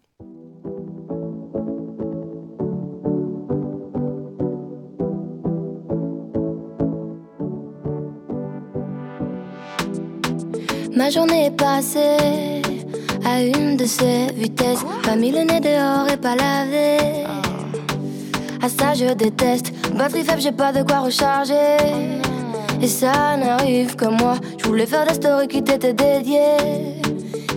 Ma 10.94 11.08
journée 11.08 11.46
est 11.46 11.56
passée 11.56 12.60
à 13.24 13.42
une 13.42 13.78
de 13.78 13.86
ces 13.86 14.26
vitesses. 14.34 14.84
Pas 15.02 15.16
mis 15.16 15.32
le 15.32 15.44
nez 15.44 15.60
dehors 15.60 16.10
et 16.10 16.18
pas 16.18 16.36
lavé. 16.36 17.24
À 18.60 18.68
ça 18.68 18.92
je 18.92 19.14
déteste. 19.14 19.72
Batterie 19.96 20.24
faible, 20.24 20.42
j'ai 20.42 20.52
pas 20.52 20.72
de 20.72 20.82
quoi 20.82 21.00
recharger. 21.00 21.78
Et 22.84 22.86
ça 22.86 23.34
n'arrive 23.38 23.96
que 23.96 24.04
moi. 24.04 24.34
Je 24.58 24.66
voulais 24.66 24.84
faire 24.84 25.06
des 25.06 25.14
stories 25.14 25.48
qui 25.48 25.64
t'étaient 25.64 25.94
dédiées. 25.94 27.00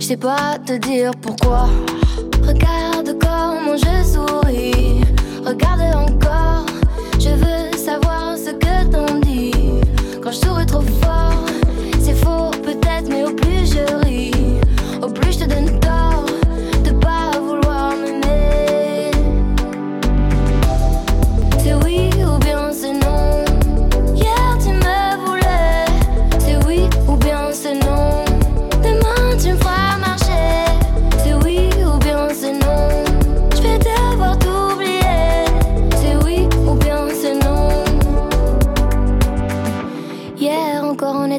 sais 0.00 0.16
pas 0.16 0.56
te 0.64 0.72
dire 0.78 1.10
pourquoi. 1.20 1.68
Regarde 2.46 3.14
comment 3.20 3.76
je 3.76 4.08
souris. 4.08 5.02
Regarde 5.44 5.82
encore. 5.94 6.64
Je 7.20 7.28
veux 7.28 7.76
savoir 7.76 8.38
ce 8.38 8.52
que 8.52 8.90
t'en 8.90 9.18
dis. 9.18 9.52
Quand 10.22 10.30
je 10.30 10.38
souris 10.38 10.64
trop 10.64 10.80
fort, 10.80 11.44
c'est 12.00 12.14
faux 12.14 12.50
peut-être, 12.62 13.10
mais 13.10 13.24
au 13.24 13.34
plus 13.34 13.70
je 13.70 14.06
ris, 14.06 14.30
au 15.02 15.08
plus 15.08 15.32
je 15.34 15.40
te 15.40 15.44
donne 15.44 15.77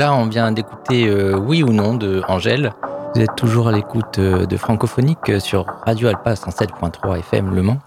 Voilà, 0.00 0.14
on 0.14 0.28
vient 0.28 0.50
d'écouter 0.50 1.08
euh, 1.08 1.36
Oui 1.36 1.62
ou 1.62 1.74
non 1.74 1.92
de 1.92 2.22
Angèle. 2.26 2.72
Vous 3.14 3.20
êtes 3.20 3.36
toujours 3.36 3.68
à 3.68 3.72
l'écoute 3.72 4.18
euh, 4.18 4.46
de 4.46 4.56
Francophonique 4.56 5.28
euh, 5.28 5.40
sur 5.40 5.66
Radio 5.84 6.08
Alpa 6.08 6.32
107.3 6.32 7.18
FM 7.18 7.54
Le 7.54 7.60
Mans. 7.60 7.80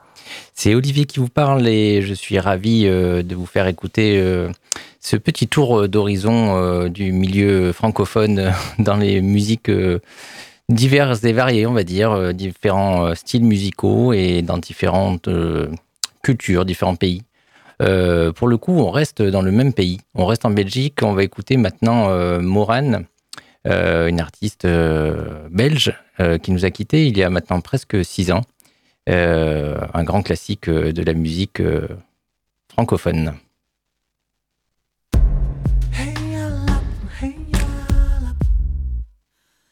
C'est 0.53 0.76
Olivier 0.76 1.05
qui 1.05 1.18
vous 1.18 1.28
parle 1.28 1.68
et 1.68 2.03
je 2.03 2.14
suis 2.14 2.38
ravi 2.38 2.84
de 2.84 3.36
vous 3.36 3.47
faire 3.47 3.66
écouter 3.66 4.24
ce 4.99 5.18
petit 5.18 5.47
tour 5.47 5.89
d'horizon 5.89 6.88
du 6.88 7.11
milieu 7.11 7.72
francophone 7.72 8.53
dans 8.80 8.95
les 8.95 9.20
musiques 9.22 9.72
diverses 10.70 11.24
et 11.24 11.34
variées, 11.34 11.66
on 11.66 11.74
va 11.74 11.84
dire, 11.84 12.32
différents 12.34 13.16
styles 13.16 13.43
musicaux 13.43 14.14
et 14.14 14.43
dans 14.43 14.59
différentes 14.59 15.30
cultures, 16.22 16.64
différents 16.64 16.95
pays. 16.95 17.24
Euh, 17.84 18.31
pour 18.31 18.47
le 18.47 18.57
coup, 18.57 18.73
on 18.73 18.91
reste 18.91 19.21
dans 19.21 19.41
le 19.41 19.51
même 19.51 19.73
pays. 19.73 19.99
On 20.15 20.25
reste 20.25 20.45
en 20.45 20.51
Belgique. 20.51 20.99
On 21.01 21.13
va 21.13 21.23
écouter 21.23 21.57
maintenant 21.57 22.09
euh, 22.09 22.39
Morane, 22.39 23.05
euh, 23.67 24.07
une 24.07 24.19
artiste 24.19 24.65
belge 24.65 25.93
qui 26.43 26.51
nous 26.51 26.63
a 26.63 26.69
quittés 26.69 27.07
il 27.07 27.17
y 27.17 27.23
a 27.23 27.29
maintenant 27.29 27.59
presque 27.59 28.05
six 28.05 28.31
ans. 28.31 28.41
un 29.07 30.03
grand 30.03 30.21
classique 30.21 30.69
de 30.69 31.03
la 31.03 31.13
musique 31.13 31.61
francophone. 32.69 33.34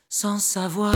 Sans 0.09 0.39
savoir, 0.39 0.95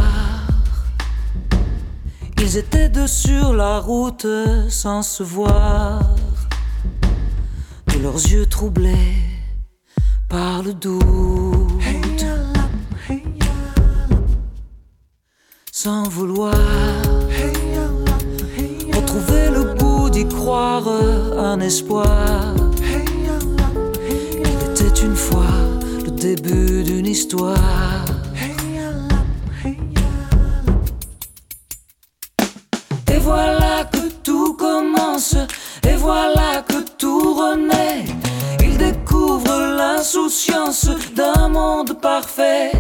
ils 2.42 2.58
étaient 2.58 3.08
sur 3.08 3.54
la 3.54 3.80
route 3.80 4.28
sans 4.70 5.04
se 5.04 5.24
voir 5.24 6.16
leurs 8.06 8.28
yeux 8.28 8.46
troublés 8.46 9.16
par 10.30 10.62
le 10.62 10.74
doute. 10.76 12.24
Sans 15.72 16.08
vouloir 16.10 16.54
retrouver 18.98 19.50
le 19.58 19.74
bout 19.74 20.12
d'y 20.12 20.28
croire, 20.28 20.88
un 21.52 21.60
espoir. 21.60 22.54
Il 24.40 24.50
était 24.70 24.96
une 25.08 25.16
fois 25.16 25.56
le 26.06 26.12
début 26.12 26.84
d'une 26.84 27.08
histoire. 27.08 28.06
Et 33.14 33.20
voilà 33.20 33.90
que 33.92 34.04
tout 34.22 34.54
commence, 34.54 35.36
et 35.96 35.98
voilà 35.98 36.62
que 36.68 36.82
tout 36.98 37.34
renaît. 37.34 38.06
Il 38.60 38.78
découvre 38.78 39.76
l'insouciance 39.78 40.90
d'un 41.16 41.48
monde 41.48 41.94
parfait. 42.02 42.72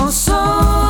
Ensemble. 0.00 0.87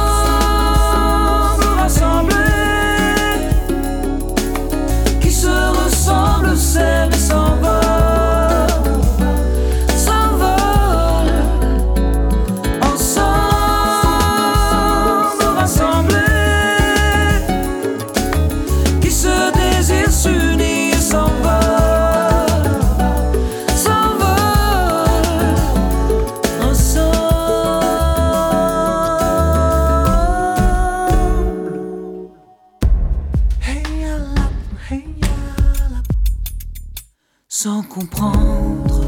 Comprendre. 37.66 39.04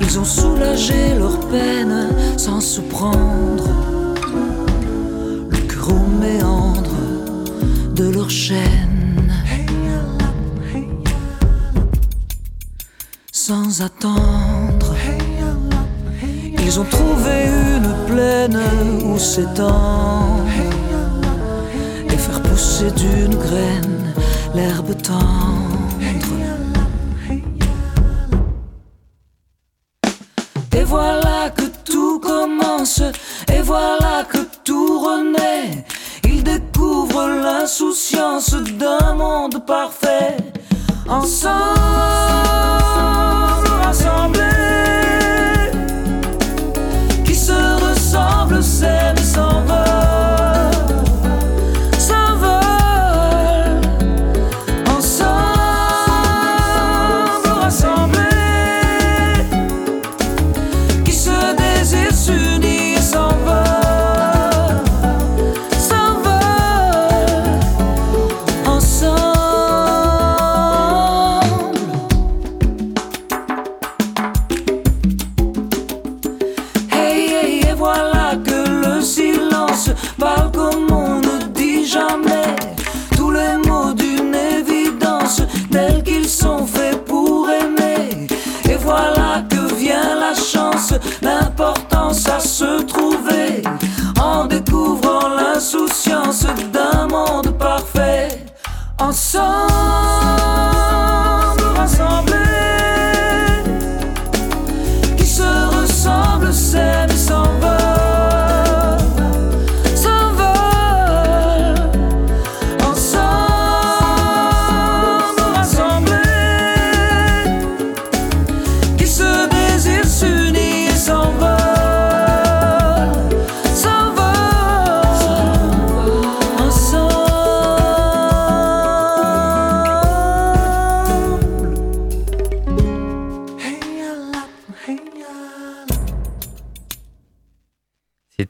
Ils 0.00 0.18
ont 0.20 0.24
soulagé 0.24 1.14
leur 1.18 1.40
peine 1.48 2.10
sans 2.36 2.60
se 2.60 2.80
prendre 2.80 3.68
le 5.50 5.56
cœur 5.66 5.92
méandre 6.20 6.94
de 7.92 8.08
leur 8.08 8.30
chaîne. 8.30 9.32
Sans 13.32 13.82
attendre, 13.82 14.94
ils 16.62 16.78
ont 16.78 16.84
trouvé 16.84 17.46
une 17.76 17.94
plaine 18.06 18.60
où 19.04 19.18
s'étendre 19.18 20.46
et 22.08 22.16
faire 22.16 22.42
pousser 22.42 22.92
d'une 22.92 23.34
graine 23.34 24.12
l'herbe 24.54 24.94
tendre. 25.02 25.75
Et 33.52 33.62
voilà 33.62 34.24
que 34.30 34.35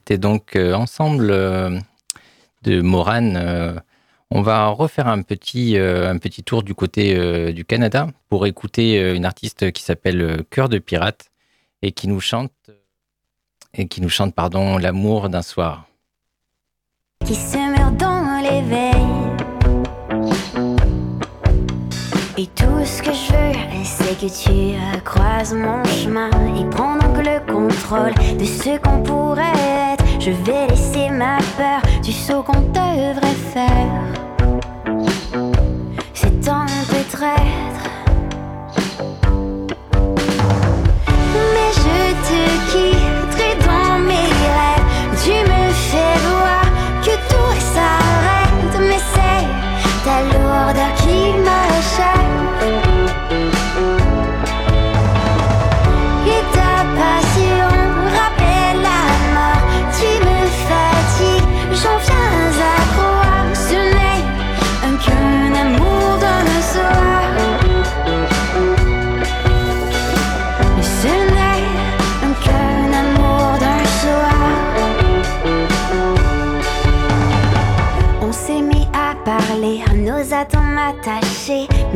C'était 0.07 0.19
donc 0.19 0.55
euh, 0.55 0.73
ensemble 0.73 1.33
euh, 1.33 1.81
de 2.63 2.81
Morane. 2.81 3.37
Euh, 3.37 3.75
on 4.31 4.41
va 4.41 4.69
refaire 4.69 5.09
un 5.09 5.23
petit, 5.23 5.77
tour 6.45 6.63
du 6.63 6.77
côté 6.77 7.53
du 7.53 7.65
Canada 7.65 8.09
pour 8.29 8.47
écouter 8.47 9.15
une 9.15 9.25
artiste 9.25 9.71
qui 9.71 9.85
s'appelle 9.85 10.43
Cœur 10.51 10.69
de 10.69 10.79
Pirate 10.79 11.31
et 11.83 11.93
qui 11.93 12.09
nous 12.09 12.19
chante, 12.19 12.53
et 13.73 13.87
qui 13.87 14.01
nous 14.01 14.09
chante 14.09 14.35
pardon, 14.35 14.79
L'amour 14.79 15.29
d'un 15.29 15.43
soir. 15.43 15.87
Et 22.39 22.49
tout 22.49 22.85
ce 22.85 23.01
que 23.01 23.13
je 23.15 23.33
veux, 23.33 23.83
c'est 23.83 24.19
que 24.21 24.27
tu 24.27 24.77
croises 25.05 25.55
mon 25.55 25.83
chemin 25.85 26.29
et 26.55 26.69
prends 26.71 26.97
donc 26.97 27.17
le 27.25 27.41
contrôle 27.51 28.13
de 28.39 28.45
ce 28.45 28.77
qu'on 28.77 29.03
pourrait 29.03 29.43
être. 29.95 30.05
Je 30.21 30.33
vais 30.33 30.67
laisser 30.67 31.09
ma 31.09 31.39
peur 31.57 31.81
du 32.03 32.13
saut 32.13 32.43
qu'on 32.43 32.61
devrait 32.61 33.41
faire. 33.55 34.03
C'est 36.13 36.49
un 36.49 36.67
peu 36.91 37.03
traître. 37.11 37.76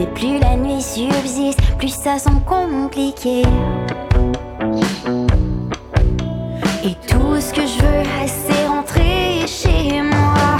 Mais 0.00 0.06
plus 0.14 0.38
la 0.38 0.56
nuit 0.56 0.80
subsiste, 0.80 1.60
plus 1.76 1.90
ça 1.90 2.18
semble 2.18 2.42
compliqué. 2.44 3.42
Et 6.82 6.94
tout 7.06 7.38
ce 7.38 7.52
que 7.52 7.60
je 7.66 7.82
veux, 7.82 8.02
c'est 8.26 8.66
rentrer 8.66 9.46
chez 9.46 10.00
moi. 10.00 10.56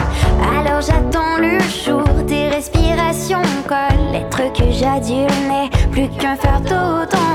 Alors 0.59 0.82
j'attends 0.82 1.38
le 1.38 1.59
jour 1.59 2.05
des 2.26 2.49
respirations 2.49 3.41
collent. 3.66 4.12
L'être 4.12 4.53
que 4.53 4.70
j'adule 4.70 5.32
n'est 5.49 5.70
plus 5.91 6.11
qu'un 6.18 6.36
fardeau 6.36 7.07
dans 7.11 7.29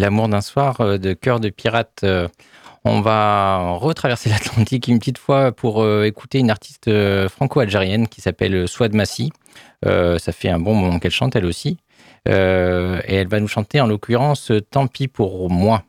L'amour 0.00 0.28
d'un 0.28 0.40
soir 0.40 0.80
euh, 0.80 0.96
de 0.96 1.12
Cœur 1.12 1.40
de 1.40 1.50
Pirate. 1.50 2.00
Euh, 2.04 2.26
On 2.86 3.02
va 3.02 3.72
retraverser 3.72 4.30
l'Atlantique 4.30 4.88
une 4.88 4.98
petite 4.98 5.18
fois 5.18 5.52
pour 5.52 5.82
euh, 5.82 6.04
écouter 6.04 6.38
une 6.38 6.50
artiste 6.50 6.90
franco-algérienne 7.28 8.08
qui 8.08 8.22
s'appelle 8.22 8.66
Swad 8.66 8.94
Massi. 8.94 9.30
Ça 9.84 10.32
fait 10.32 10.48
un 10.48 10.58
bon 10.58 10.74
moment 10.74 10.98
qu'elle 10.98 11.10
chante 11.10 11.36
elle 11.36 11.44
aussi. 11.44 11.76
Et 12.26 12.30
elle 12.30 13.28
va 13.28 13.40
nous 13.40 13.48
chanter 13.48 13.80
en 13.80 13.86
l'occurrence 13.86 14.52
Tant 14.70 14.86
pis 14.86 15.08
pour 15.08 15.50
moi. 15.50 15.82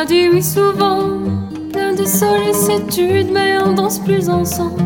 Tu 0.00 0.06
dit 0.06 0.28
oui 0.28 0.42
souvent, 0.42 1.08
plein 1.72 1.94
de 1.94 2.04
sollicitude, 2.04 3.28
mais 3.32 3.56
on 3.64 3.72
danse 3.72 3.98
plus 3.98 4.28
ensemble. 4.28 4.82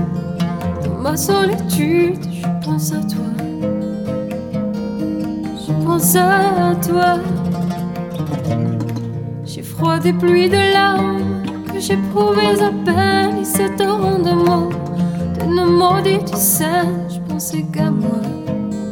Dans 0.85 1.03
ma 1.03 1.17
solitude, 1.17 2.21
je 2.33 2.47
pense 2.65 2.93
à 2.93 3.01
toi. 3.01 3.27
Je 5.67 5.85
pense 5.85 6.15
à 6.15 6.77
toi. 6.87 7.19
J'ai 9.45 9.63
froid 9.63 9.99
des 9.99 10.13
pluies 10.13 10.49
de 10.49 10.73
larmes 10.73 11.43
que 11.75 11.81
j'éprouvais 11.81 12.63
à 12.63 12.71
peine, 12.85 13.39
et 13.39 13.77
torrents 13.77 14.21
de 14.21 14.33
mots, 14.33 14.71
de 15.41 15.45
nos 15.45 15.67
maudits 15.67 16.19
du 16.19 16.37
sein. 16.37 16.87
Je 17.09 17.19
pensais 17.29 17.65
qu'à 17.73 17.91
moi. 17.91 18.21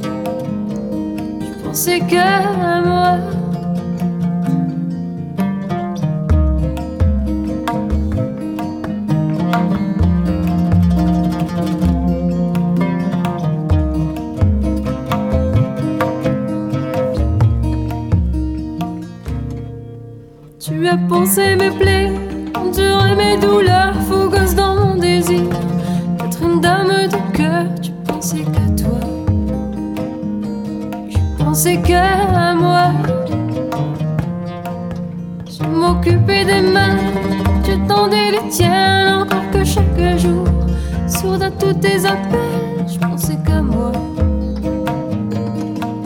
Je 0.03 1.65
pensais 1.65 2.01
qu'à 2.01 2.81
moi. 2.85 3.38
Tu 20.69 20.87
as 20.87 20.99
pensé 20.99 21.57
mes 21.57 21.71
plaies, 21.71 22.13
enduré 22.55 23.17
mes 23.17 23.39
douleurs, 23.39 23.95
fougueuse 24.07 24.55
dans 24.55 24.75
mon 24.75 24.97
désir. 24.97 25.47
Être 26.23 26.43
une 26.43 26.61
dame 26.61 27.09
de 27.11 27.35
cœur, 27.35 27.65
tu 27.81 27.91
pensais 28.05 28.43
qu'à 28.43 28.83
toi. 28.83 29.01
Je 31.09 31.43
pensais 31.43 31.81
qu'à 31.81 32.53
moi. 32.55 32.93
Je 35.47 35.65
m'occupais 35.65 36.45
des 36.45 36.61
mains, 36.61 36.99
je 37.65 37.89
tendais 37.89 38.33
les 38.33 38.49
tiennes 38.51 39.23
encore 39.23 39.51
que 39.51 39.65
chaque 39.65 40.19
jour. 40.19 40.45
Sourde 41.07 41.45
à 41.45 41.51
tous 41.51 41.73
tes 41.81 42.05
appels, 42.05 42.87
je 42.87 42.99
pensais 42.99 43.39
qu'à 43.43 43.63
moi. 43.63 43.93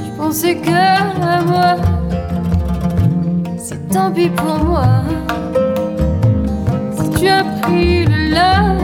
Je 0.05 0.17
pensais 0.17 0.55
qu'à 0.55 1.43
moi. 1.49 1.92
Tant 3.93 4.11
pis 4.11 4.31
pour 4.31 4.59
moi. 4.65 4.87
Si 6.97 7.11
tu 7.11 7.29
as 7.29 7.45
pris 7.61 8.07
le 8.07 8.31
large, 8.33 8.82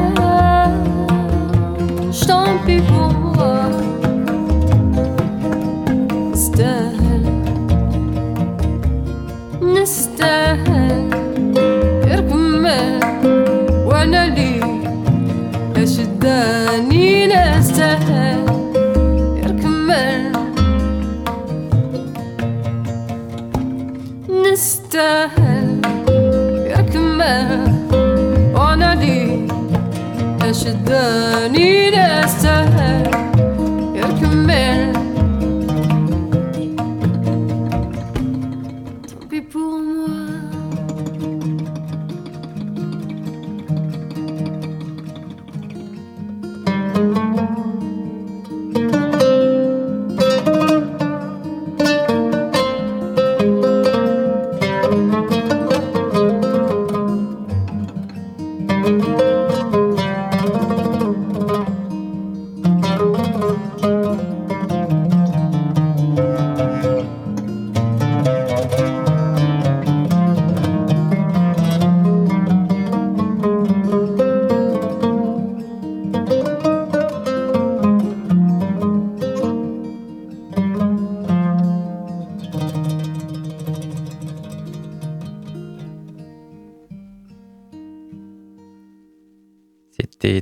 dönüyor 30.89 31.68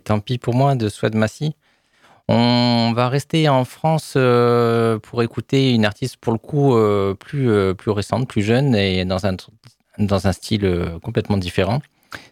Tant 0.01 0.21
pis 0.21 0.39
pour 0.39 0.55
moi 0.55 0.75
de 0.75 0.89
Swad 0.89 1.15
Massi. 1.15 1.55
On 2.29 2.93
va 2.95 3.09
rester 3.09 3.49
en 3.49 3.65
France 3.65 4.15
euh, 4.17 4.99
pour 4.99 5.23
écouter 5.23 5.73
une 5.73 5.85
artiste 5.85 6.17
pour 6.17 6.33
le 6.33 6.39
coup 6.39 6.75
euh, 6.75 7.15
plus, 7.15 7.51
euh, 7.51 7.73
plus 7.73 7.93
récente, 7.93 8.27
plus 8.29 8.43
jeune 8.43 8.75
et 8.75 9.05
dans 9.05 9.27
un, 9.27 9.37
dans 9.99 10.27
un 10.27 10.33
style 10.33 10.99
complètement 11.03 11.37
différent. 11.37 11.81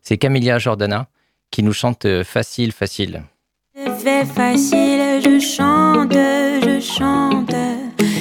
C'est 0.02 0.18
Camélia 0.18 0.58
Jordana 0.58 1.06
qui 1.50 1.62
nous 1.62 1.72
chante 1.72 2.06
Facile, 2.24 2.72
facile. 2.72 3.22
Je 3.76 4.24
facile, 4.24 5.20
je 5.24 5.38
chante, 5.38 6.12
je 6.12 6.80
chante. 6.80 7.54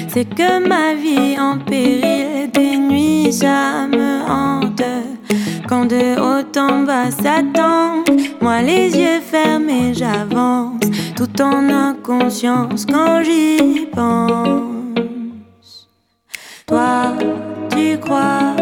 C'est 0.08 0.26
que 0.26 0.68
ma 0.68 0.94
vie 0.94 1.40
en 1.40 1.58
péril, 1.58 2.52
des 2.52 2.78
nuits 2.78 3.34
ça 3.34 3.88
me 3.88 4.22
hante. 4.30 4.84
De 5.74 6.16
haut 6.18 6.60
en 6.60 6.84
bas 6.84 7.10
s'attend, 7.10 8.04
moi 8.40 8.62
les 8.62 8.96
yeux 8.96 9.20
fermés 9.20 9.92
j'avance, 9.94 10.80
tout 11.16 11.42
en 11.42 11.68
inconscience 11.68 12.86
quand 12.86 13.24
j'y 13.24 13.88
pense. 13.88 15.90
Toi, 16.68 17.16
tu 17.72 17.98
crois 17.98 18.56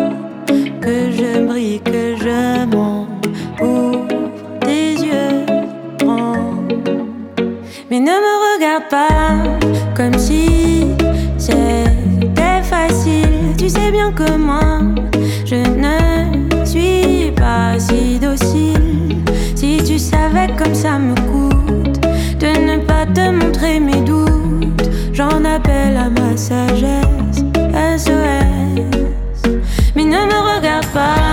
que 0.81 1.11
je 1.11 1.45
brille, 1.45 1.81
que 1.81 2.15
je 2.15 2.65
monte 2.65 3.27
pour 3.57 4.07
tes 4.61 4.93
yeux 4.93 5.45
grands. 5.99 6.63
Mais 7.89 7.99
ne 7.99 8.15
me 8.25 8.55
regarde 8.55 8.87
pas 8.89 9.43
comme 9.95 10.17
si 10.17 10.87
c'était 11.37 12.63
facile. 12.63 13.53
Tu 13.57 13.67
sais 13.69 13.91
bien 13.91 14.13
que 14.13 14.37
moi, 14.37 14.79
si 17.79 18.19
docile. 18.19 19.17
Si 19.55 19.77
tu 19.85 19.99
savais 19.99 20.47
comme 20.57 20.75
ça 20.75 20.97
me 20.99 21.15
coûte 21.15 21.99
de 22.39 22.47
ne 22.47 22.77
pas 22.85 23.05
te 23.05 23.29
montrer 23.29 23.79
mes 23.79 24.01
doutes, 24.01 24.89
j'en 25.13 25.43
appelle 25.45 25.97
à 25.97 26.09
ma 26.09 26.35
sagesse. 26.35 27.43
SOS. 27.97 29.51
Mais 29.95 30.03
ne 30.03 30.25
me 30.31 30.55
regarde 30.55 30.85
pas 30.87 31.30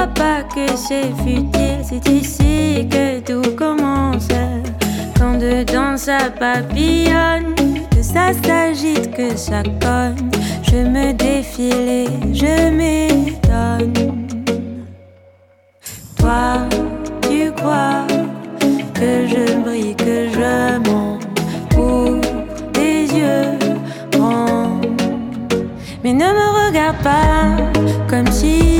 crois 0.00 0.14
pas 0.14 0.42
que 0.42 0.66
c'est 0.76 1.12
futile, 1.22 1.82
c'est 1.82 2.08
ici 2.08 2.88
que 2.90 3.20
tout 3.20 3.54
commence. 3.54 4.28
Quand 5.18 5.34
dedans 5.34 5.96
ça 5.96 6.30
papillonne, 6.38 7.54
que 7.90 8.02
ça 8.02 8.32
s'agite, 8.42 9.10
que 9.10 9.36
ça 9.36 9.62
cogne, 9.62 10.30
je 10.62 10.76
me 10.76 11.12
défile 11.12 11.88
et 11.88 12.08
je 12.32 12.70
m'étonne. 12.70 13.92
Toi, 16.18 16.66
tu 17.28 17.52
crois 17.52 18.06
que 18.94 19.26
je 19.26 19.58
brille, 19.58 19.94
que 19.96 20.28
je 20.30 20.78
monte 20.88 21.26
pour 21.70 22.20
tes 22.72 23.02
yeux 23.02 23.58
grands. 24.12 24.80
Mais 26.02 26.14
ne 26.14 26.24
me 26.24 26.66
regarde 26.66 26.96
pas 27.02 27.56
comme 28.08 28.30
si 28.32 28.79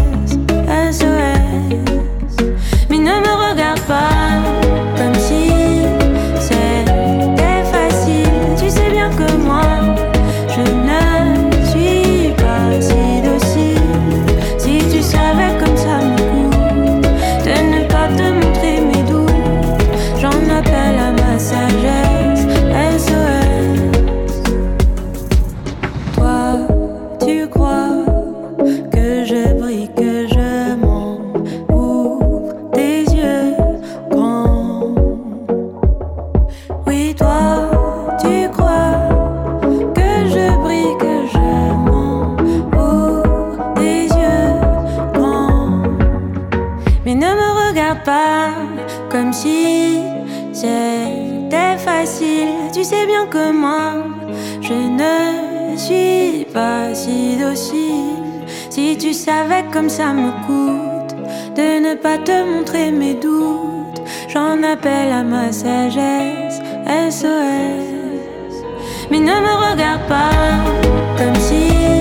Je 54.61 54.73
ne 54.73 55.77
suis 55.77 56.45
pas 56.53 56.93
si 56.93 57.37
docile. 57.37 58.45
Si 58.69 58.97
tu 58.97 59.13
savais 59.13 59.65
comme 59.73 59.89
ça 59.89 60.13
me 60.13 60.31
coûte 60.45 61.15
de 61.55 61.79
ne 61.87 61.95
pas 61.95 62.17
te 62.17 62.43
montrer 62.43 62.91
mes 62.91 63.15
doutes, 63.15 64.01
j'en 64.29 64.61
appelle 64.63 65.11
à 65.11 65.23
ma 65.23 65.51
sagesse 65.51 66.61
SOS. 67.09 68.55
Mais 69.09 69.19
ne 69.19 69.35
me 69.47 69.71
regarde 69.71 70.01
pas 70.07 70.31
comme 71.17 71.35
si 71.35 72.00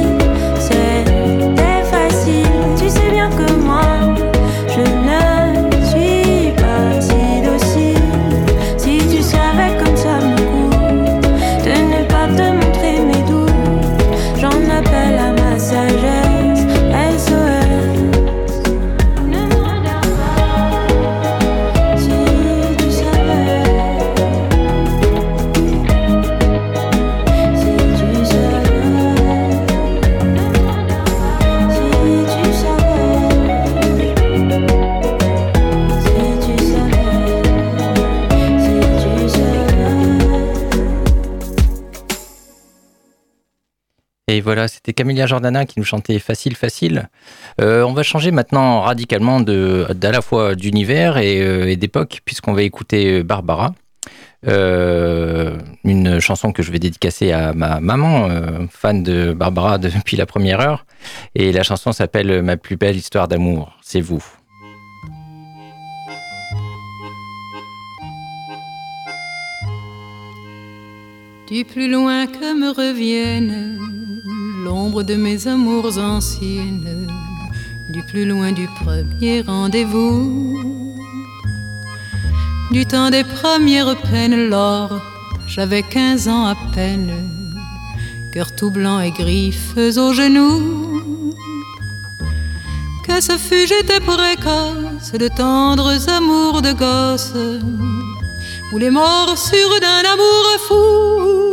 Et 44.41 44.43
voilà, 44.43 44.69
c'était 44.69 44.95
Camélia 44.95 45.27
Jordana 45.27 45.67
qui 45.67 45.79
nous 45.79 45.85
chantait 45.85 46.19
Facile, 46.19 46.57
Facile. 46.57 47.11
Euh, 47.61 47.83
on 47.83 47.93
va 47.93 48.03
changer 48.03 48.31
maintenant 48.31 48.81
radicalement 48.81 49.43
de, 49.43 49.87
d'à 49.95 50.11
la 50.11 50.23
fois 50.23 50.55
d'univers 50.55 51.19
et, 51.19 51.43
euh, 51.43 51.77
d'époque, 51.77 52.23
puisqu'on 52.25 52.55
va 52.55 52.63
écouter 52.63 53.23
Barbara. 53.23 53.75
Euh, 54.49 55.59
une 55.85 56.21
chanson 56.21 56.53
que 56.53 56.63
je 56.63 56.73
vais 56.73 56.79
dédicacer 56.79 57.33
à 57.33 57.53
ma 57.53 57.81
maman, 57.81 58.31
fan 58.71 59.03
de 59.03 59.35
Barbara 59.35 59.77
depuis 59.99 60.17
la 60.17 60.25
première 60.25 60.61
heure. 60.61 60.87
Et 61.35 61.53
la 61.53 61.63
chanson 61.63 61.93
s'appelle 61.93 62.41
Ma 62.41 62.57
plus 62.57 62.79
belle 62.79 62.97
histoire 62.97 63.29
d'amour, 63.29 63.77
c'est 63.83 64.01
vous. 64.01 64.25
Du 71.47 71.67
plus 71.67 71.91
loin 71.91 72.27
que 72.27 72.59
me 72.59 72.71
reviennent 72.71 74.00
l'ombre 74.65 75.03
de 75.03 75.15
mes 75.15 75.47
amours 75.47 75.99
anciennes, 75.99 77.07
du 77.89 78.03
plus 78.03 78.27
loin 78.27 78.53
du 78.53 78.69
premier 78.83 79.41
rendez-vous, 79.43 80.59
du 82.71 82.85
temps 82.87 83.11
des 83.11 83.25
premières 83.25 83.97
peines, 84.03 84.49
lors 84.49 85.01
j'avais 85.47 85.83
quinze 85.83 86.29
ans 86.29 86.47
à 86.47 86.55
peine, 86.75 87.13
cœur 88.33 88.55
tout 88.55 88.71
blanc 88.71 89.01
et 89.01 89.11
griffes 89.11 89.77
aux 89.77 90.13
genoux. 90.13 91.33
Que 93.07 93.21
ce 93.21 93.37
fut, 93.39 93.67
j'étais 93.67 94.01
précoce 94.01 95.13
de 95.13 95.29
tendres 95.29 96.09
amours 96.09 96.63
de 96.63 96.73
gosse, 96.73 97.35
ou 98.73 98.79
les 98.79 98.91
morsures 98.91 99.81
d'un 99.81 100.11
amour 100.13 100.45
fou 100.69 101.50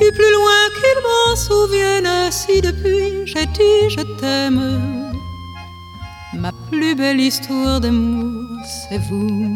du 0.00 0.10
plus 0.12 0.32
loin 0.32 0.62
qu'il 0.76 0.98
m'en 1.06 1.36
souvienne, 1.36 2.30
si 2.30 2.60
depuis 2.60 3.26
j'ai 3.26 3.46
dit 3.46 3.90
je 3.90 4.02
t'aime, 4.18 5.12
ma 6.34 6.50
plus 6.70 6.94
belle 6.94 7.20
histoire 7.20 7.80
d'amour, 7.80 8.60
c'est 8.64 8.98
vous. 9.08 9.54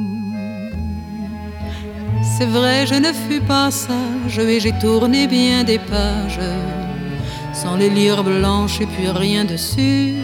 C'est 2.37 2.47
vrai, 2.47 2.87
je 2.87 2.95
ne 2.95 3.13
fus 3.13 3.41
pas 3.41 3.71
sage 3.71 4.39
et 4.39 4.61
j'ai 4.61 4.73
tourné 4.79 5.27
bien 5.27 5.65
des 5.65 5.79
pages, 5.79 6.41
sans 7.53 7.77
les 7.77 7.91
lire 7.91 8.23
blanches 8.23 8.81
et 8.81 8.87
puis 8.87 9.09
rien 9.09 9.45
dessus. 9.45 10.15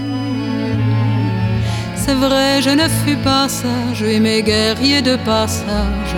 C'est 1.97 2.15
vrai, 2.15 2.63
je 2.63 2.71
ne 2.71 2.87
fus 2.89 3.17
pas 3.17 3.49
sage 3.49 4.03
et 4.03 4.21
mes 4.21 4.43
guerriers 4.43 5.03
de 5.03 5.17
passage 5.17 6.17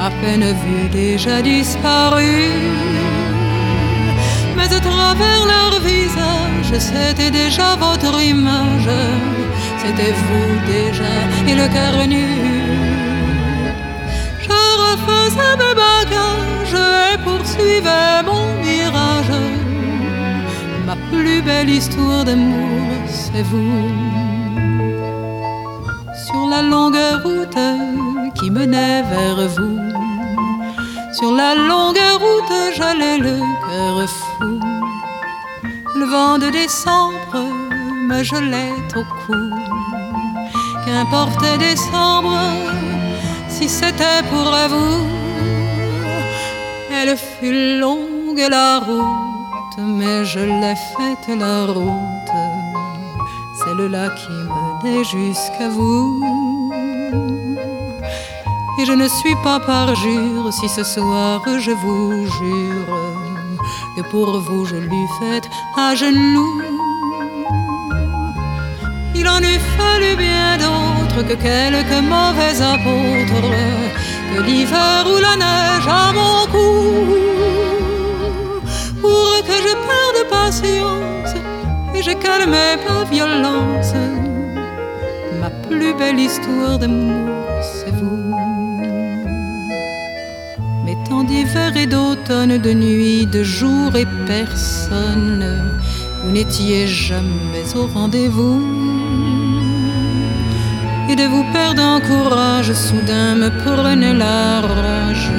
à 0.00 0.10
peine 0.10 0.44
vu 0.62 0.88
déjà 0.88 1.42
disparu. 1.42 2.50
Mais 4.56 4.72
à 4.74 4.80
travers 4.80 5.44
leur 5.52 5.80
visage, 5.80 6.78
c'était 6.78 7.30
déjà 7.30 7.76
votre 7.76 8.20
image, 8.22 8.90
c'était 9.82 10.14
vous 10.26 10.52
déjà 10.66 11.14
et 11.48 11.54
le 11.54 11.68
cœur 11.68 12.06
nu. 12.06 12.26
Je 14.46 14.58
refaisais 14.84 15.56
mes 15.62 15.74
bagages 15.84 16.82
et 17.12 17.18
poursuivais 17.18 18.22
mon 18.24 18.46
mirage. 18.64 19.40
Ma 20.86 20.96
plus 21.10 21.42
belle 21.42 21.70
histoire 21.70 22.24
d'amour, 22.24 22.88
c'est 23.08 23.42
vous. 23.42 24.25
La 26.56 26.62
longue 26.62 26.96
route 27.22 27.58
qui 28.38 28.50
menait 28.50 29.02
vers 29.02 29.48
vous. 29.56 29.78
Sur 31.12 31.32
la 31.32 31.54
longue 31.54 32.06
route, 32.22 32.56
j'allais 32.76 33.18
le 33.18 33.36
cœur 33.66 34.08
fou. 34.08 34.60
Le 35.94 36.06
vent 36.06 36.38
de 36.38 36.48
décembre 36.48 37.42
me 38.08 38.22
gelait 38.22 38.74
au 38.94 39.04
cou. 39.22 39.42
Qu'importe 40.84 41.44
décembre, 41.58 42.38
si 43.48 43.68
c'était 43.68 44.22
pour 44.30 44.48
vous? 44.72 45.04
Elle 46.90 47.16
fut 47.16 47.80
longue 47.80 48.46
la 48.48 48.78
route, 48.78 49.78
mais 49.78 50.24
je 50.24 50.40
l'ai 50.40 50.76
faite 50.94 51.38
la 51.38 51.66
route. 51.66 52.36
Celle-là 53.64 54.08
qui 54.10 54.32
jusqu'à 55.04 55.68
vous. 55.68 56.22
Et 58.78 58.84
je 58.84 58.92
ne 58.92 59.08
suis 59.08 59.34
pas 59.42 59.58
parjure 59.60 60.52
si 60.52 60.68
ce 60.68 60.84
soir 60.84 61.42
je 61.58 61.70
vous 61.70 62.26
jure 62.38 63.16
que 63.96 64.02
pour 64.10 64.38
vous 64.40 64.64
je 64.66 64.76
l'eus 64.76 65.10
faite 65.20 65.48
à 65.76 65.94
genoux. 65.94 66.62
Il 69.14 69.26
en 69.28 69.40
eût 69.40 69.62
fallu 69.76 70.14
bien 70.16 70.58
d'autres 70.58 71.22
que 71.28 71.34
quelques 71.34 72.02
mauvais 72.14 72.60
apôtres, 72.74 73.50
que 74.34 74.42
l'hiver 74.42 75.04
ou 75.12 75.18
la 75.18 75.36
neige 75.36 75.88
à 75.88 76.12
mon 76.12 76.46
cou, 76.52 77.16
pour 79.00 79.36
que 79.46 79.56
je 79.66 79.74
perde 79.88 80.20
patience 80.30 81.34
et 81.94 82.02
je 82.02 82.12
calmé 82.12 82.76
ma 82.86 83.04
violence. 83.04 83.94
Plus 85.68 85.94
belle 85.94 86.20
histoire 86.20 86.78
d'amour, 86.78 87.34
c'est 87.62 87.94
vous 87.94 88.16
d'hiver 91.24 91.76
et 91.76 91.86
d'automne, 91.86 92.58
de 92.58 92.72
nuit, 92.72 93.26
de 93.26 93.42
jour 93.42 93.94
et 93.96 94.06
personne. 94.26 95.74
Vous 96.22 96.30
n'étiez 96.30 96.86
jamais 96.86 97.66
au 97.74 97.86
rendez-vous. 97.86 98.62
Et 101.08 101.16
de 101.16 101.24
vous 101.24 101.44
perdre 101.52 101.82
en 101.82 102.00
courage, 102.00 102.72
soudain 102.72 103.36
me 103.36 103.50
prenait 103.64 104.14
la 104.14 104.60
rage. 104.60 105.30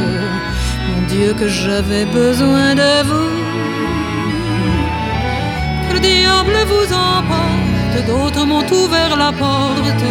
Mon 0.89 1.07
Dieu, 1.07 1.33
que 1.33 1.47
j'avais 1.47 2.05
besoin 2.05 2.73
de 2.75 3.03
vous. 3.09 3.33
Que 5.87 5.93
le 5.93 5.99
diable 5.99 6.57
vous 6.71 6.93
emporte, 6.93 7.66
d'autres 8.03 8.45
m'ont 8.45 8.69
ouvert 8.71 9.15
la 9.17 9.31
porte. 9.31 10.03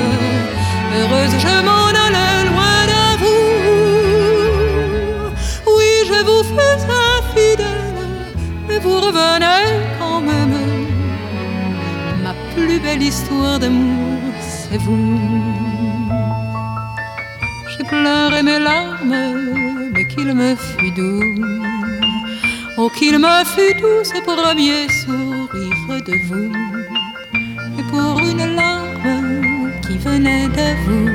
Heureuse, 0.94 1.34
je 1.38 1.54
m'en 1.66 1.88
allais 1.88 2.50
loin 2.50 2.76
vous 6.26 6.42
fais 6.42 6.78
infidèle, 7.14 8.34
mais 8.68 8.78
vous 8.78 8.98
revenez 9.06 9.64
quand 9.98 10.20
même. 10.20 10.86
Ma 12.22 12.34
plus 12.54 12.78
belle 12.80 13.02
histoire 13.02 13.58
d'amour, 13.58 14.32
c'est 14.40 14.78
vous. 14.78 15.18
J'ai 17.72 17.84
pleuré 17.84 18.42
mes 18.42 18.58
larmes, 18.58 19.18
mais 19.92 20.06
qu'il 20.08 20.32
me 20.34 20.54
fut 20.56 20.92
doux. 20.92 21.34
Oh, 22.78 22.90
qu'il 22.96 23.18
me 23.18 23.44
fut 23.44 23.74
doux 23.80 24.02
ce 24.12 24.18
premier 24.30 24.88
sourire 25.00 26.02
de 26.08 26.14
vous. 26.28 26.75
Une 28.38 28.54
larme 28.54 29.70
qui 29.80 29.96
venait 29.96 30.48
de 30.48 30.68
vous, 30.84 31.08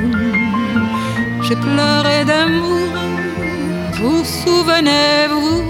j'ai 1.43 1.55
pleuré 1.55 2.26
d'amour 2.26 2.89
Vous 3.99 4.24
souvenez-vous? 4.24 5.61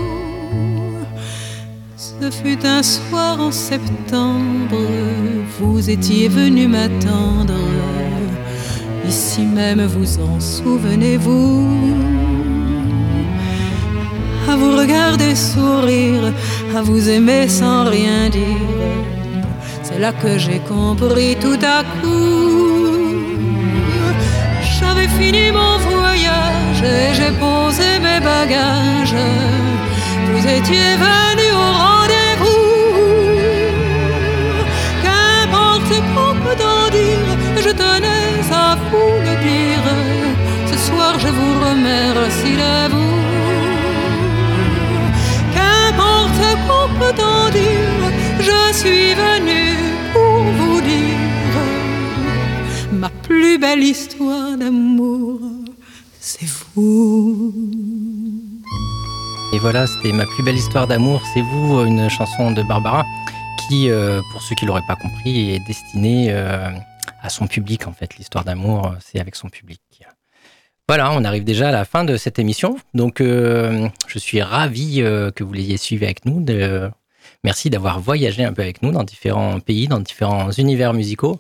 Ce 1.98 2.32
fut 2.32 2.66
un 2.66 2.82
soir 2.82 3.42
en 3.42 3.52
septembre, 3.52 4.78
vous 5.60 5.90
étiez 5.90 6.30
venu 6.30 6.68
m'attendre. 6.68 7.60
Ici 9.06 9.42
même, 9.42 9.86
vous 9.88 10.20
en 10.22 10.40
souvenez-vous? 10.40 11.68
À 14.50 14.56
vous 14.56 14.72
regarder 14.78 15.36
sourire, 15.36 16.32
à 16.78 16.82
vous 16.82 17.10
aimer 17.10 17.50
sans 17.50 17.90
rien 17.90 18.30
dire. 18.30 18.71
Là 20.02 20.12
que 20.14 20.36
j'ai 20.40 20.58
compris 20.58 21.36
tout 21.40 21.60
à 21.78 21.84
coup. 22.02 23.22
J'avais 24.76 25.08
fini 25.20 25.52
mon 25.52 25.78
voyage 25.90 26.82
et 26.82 27.14
j'ai 27.14 27.32
posé 27.46 27.90
mes 28.06 28.20
bagages. 28.20 29.22
Vous 30.32 30.44
étiez 30.58 30.92
venu 31.06 31.48
au 31.66 31.70
rendez-vous. 31.86 32.66
Qu'importe 35.04 35.94
qu'on 36.14 36.34
peut 36.46 36.62
en 36.76 36.86
dire, 37.00 37.30
je 37.66 37.70
tenais 37.70 38.40
à 38.66 38.76
vous 38.90 39.14
le 39.28 39.36
dire. 39.50 39.86
Ce 40.72 40.78
soir, 40.88 41.14
je 41.20 41.28
vous 41.28 41.54
remercie 41.68 42.58
de 42.64 42.74
vous. 42.94 43.18
Qu'importe 45.56 46.44
qu'on 46.68 46.88
peut 47.00 47.18
en 47.36 47.50
dire, 47.52 48.02
je 48.40 48.62
suis 48.80 49.14
venu 49.14 49.61
belle 53.62 53.84
histoire 53.84 54.58
d'amour, 54.58 55.40
c'est 56.20 56.48
vous. 56.74 57.54
Et 59.54 59.60
voilà, 59.60 59.86
c'était 59.86 60.12
ma 60.12 60.26
plus 60.26 60.42
belle 60.42 60.56
histoire 60.56 60.88
d'amour, 60.88 61.22
c'est 61.32 61.42
vous, 61.42 61.86
une 61.86 62.10
chanson 62.10 62.50
de 62.50 62.64
Barbara 62.64 63.06
qui, 63.68 63.92
euh, 63.92 64.20
pour 64.32 64.42
ceux 64.42 64.56
qui 64.56 64.66
l'auraient 64.66 64.88
pas 64.88 64.96
compris, 64.96 65.52
est 65.52 65.60
destinée 65.68 66.30
euh, 66.32 66.72
à 67.22 67.30
son 67.30 67.46
public 67.46 67.88
en 67.88 67.94
fait. 67.94 68.18
L'histoire 68.18 68.44
d'amour, 68.44 68.96
c'est 69.00 69.20
avec 69.20 69.36
son 69.36 69.50
public. 69.50 69.80
Voilà, 70.88 71.12
on 71.12 71.24
arrive 71.24 71.44
déjà 71.44 71.70
à 71.70 71.72
la 71.72 71.86
fin 71.86 72.04
de 72.04 72.18
cette 72.18 72.40
émission. 72.40 72.78
Donc, 72.96 73.22
euh, 73.22 73.88
je 74.08 74.18
suis 74.18 74.42
ravi 74.42 75.04
que 75.36 75.44
vous 75.44 75.54
l'ayez 75.54 75.78
suivi 75.78 76.04
avec 76.06 76.26
nous. 76.26 76.44
Merci 77.44 77.70
d'avoir 77.70 78.00
voyagé 78.00 78.44
un 78.44 78.54
peu 78.54 78.64
avec 78.64 78.82
nous 78.82 78.92
dans 78.92 79.04
différents 79.04 79.60
pays, 79.60 79.88
dans 79.88 80.00
différents 80.00 80.52
univers 80.52 80.94
musicaux. 80.94 81.40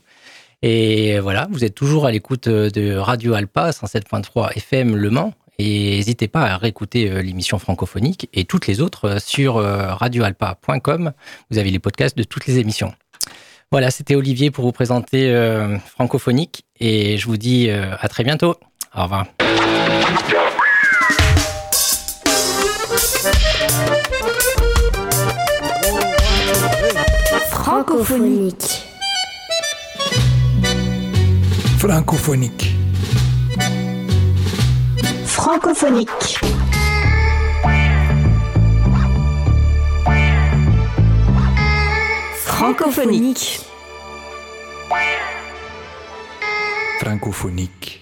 Et 0.63 1.19
voilà, 1.19 1.47
vous 1.51 1.63
êtes 1.65 1.75
toujours 1.75 2.05
à 2.05 2.11
l'écoute 2.11 2.47
de 2.47 2.95
Radio 2.95 3.33
Alpa 3.33 3.71
107.3 3.71 4.55
FM 4.57 4.95
Le 4.95 5.09
Mans. 5.09 5.33
Et 5.57 5.97
n'hésitez 5.97 6.27
pas 6.27 6.43
à 6.43 6.57
réécouter 6.57 7.21
l'émission 7.21 7.59
francophonique 7.59 8.29
et 8.33 8.45
toutes 8.45 8.67
les 8.67 8.81
autres 8.81 9.21
sur 9.21 9.55
radioalpa.com. 9.55 11.11
Vous 11.49 11.57
avez 11.57 11.69
les 11.69 11.79
podcasts 11.79 12.17
de 12.17 12.23
toutes 12.23 12.47
les 12.47 12.57
émissions. 12.57 12.93
Voilà, 13.71 13.91
c'était 13.91 14.15
Olivier 14.15 14.49
pour 14.51 14.65
vous 14.65 14.71
présenter 14.71 15.31
Francophonique 15.85 16.65
et 16.79 17.17
je 17.17 17.25
vous 17.25 17.37
dis 17.37 17.69
à 17.69 18.07
très 18.07 18.23
bientôt. 18.23 18.55
Au 18.95 19.03
revoir. 19.03 19.27
Francophonique. 27.49 28.90
Francophonique. 31.81 32.75
Francophonique. 35.25 36.39
Francophonique. 42.45 43.61
Francophonique. 46.99 48.00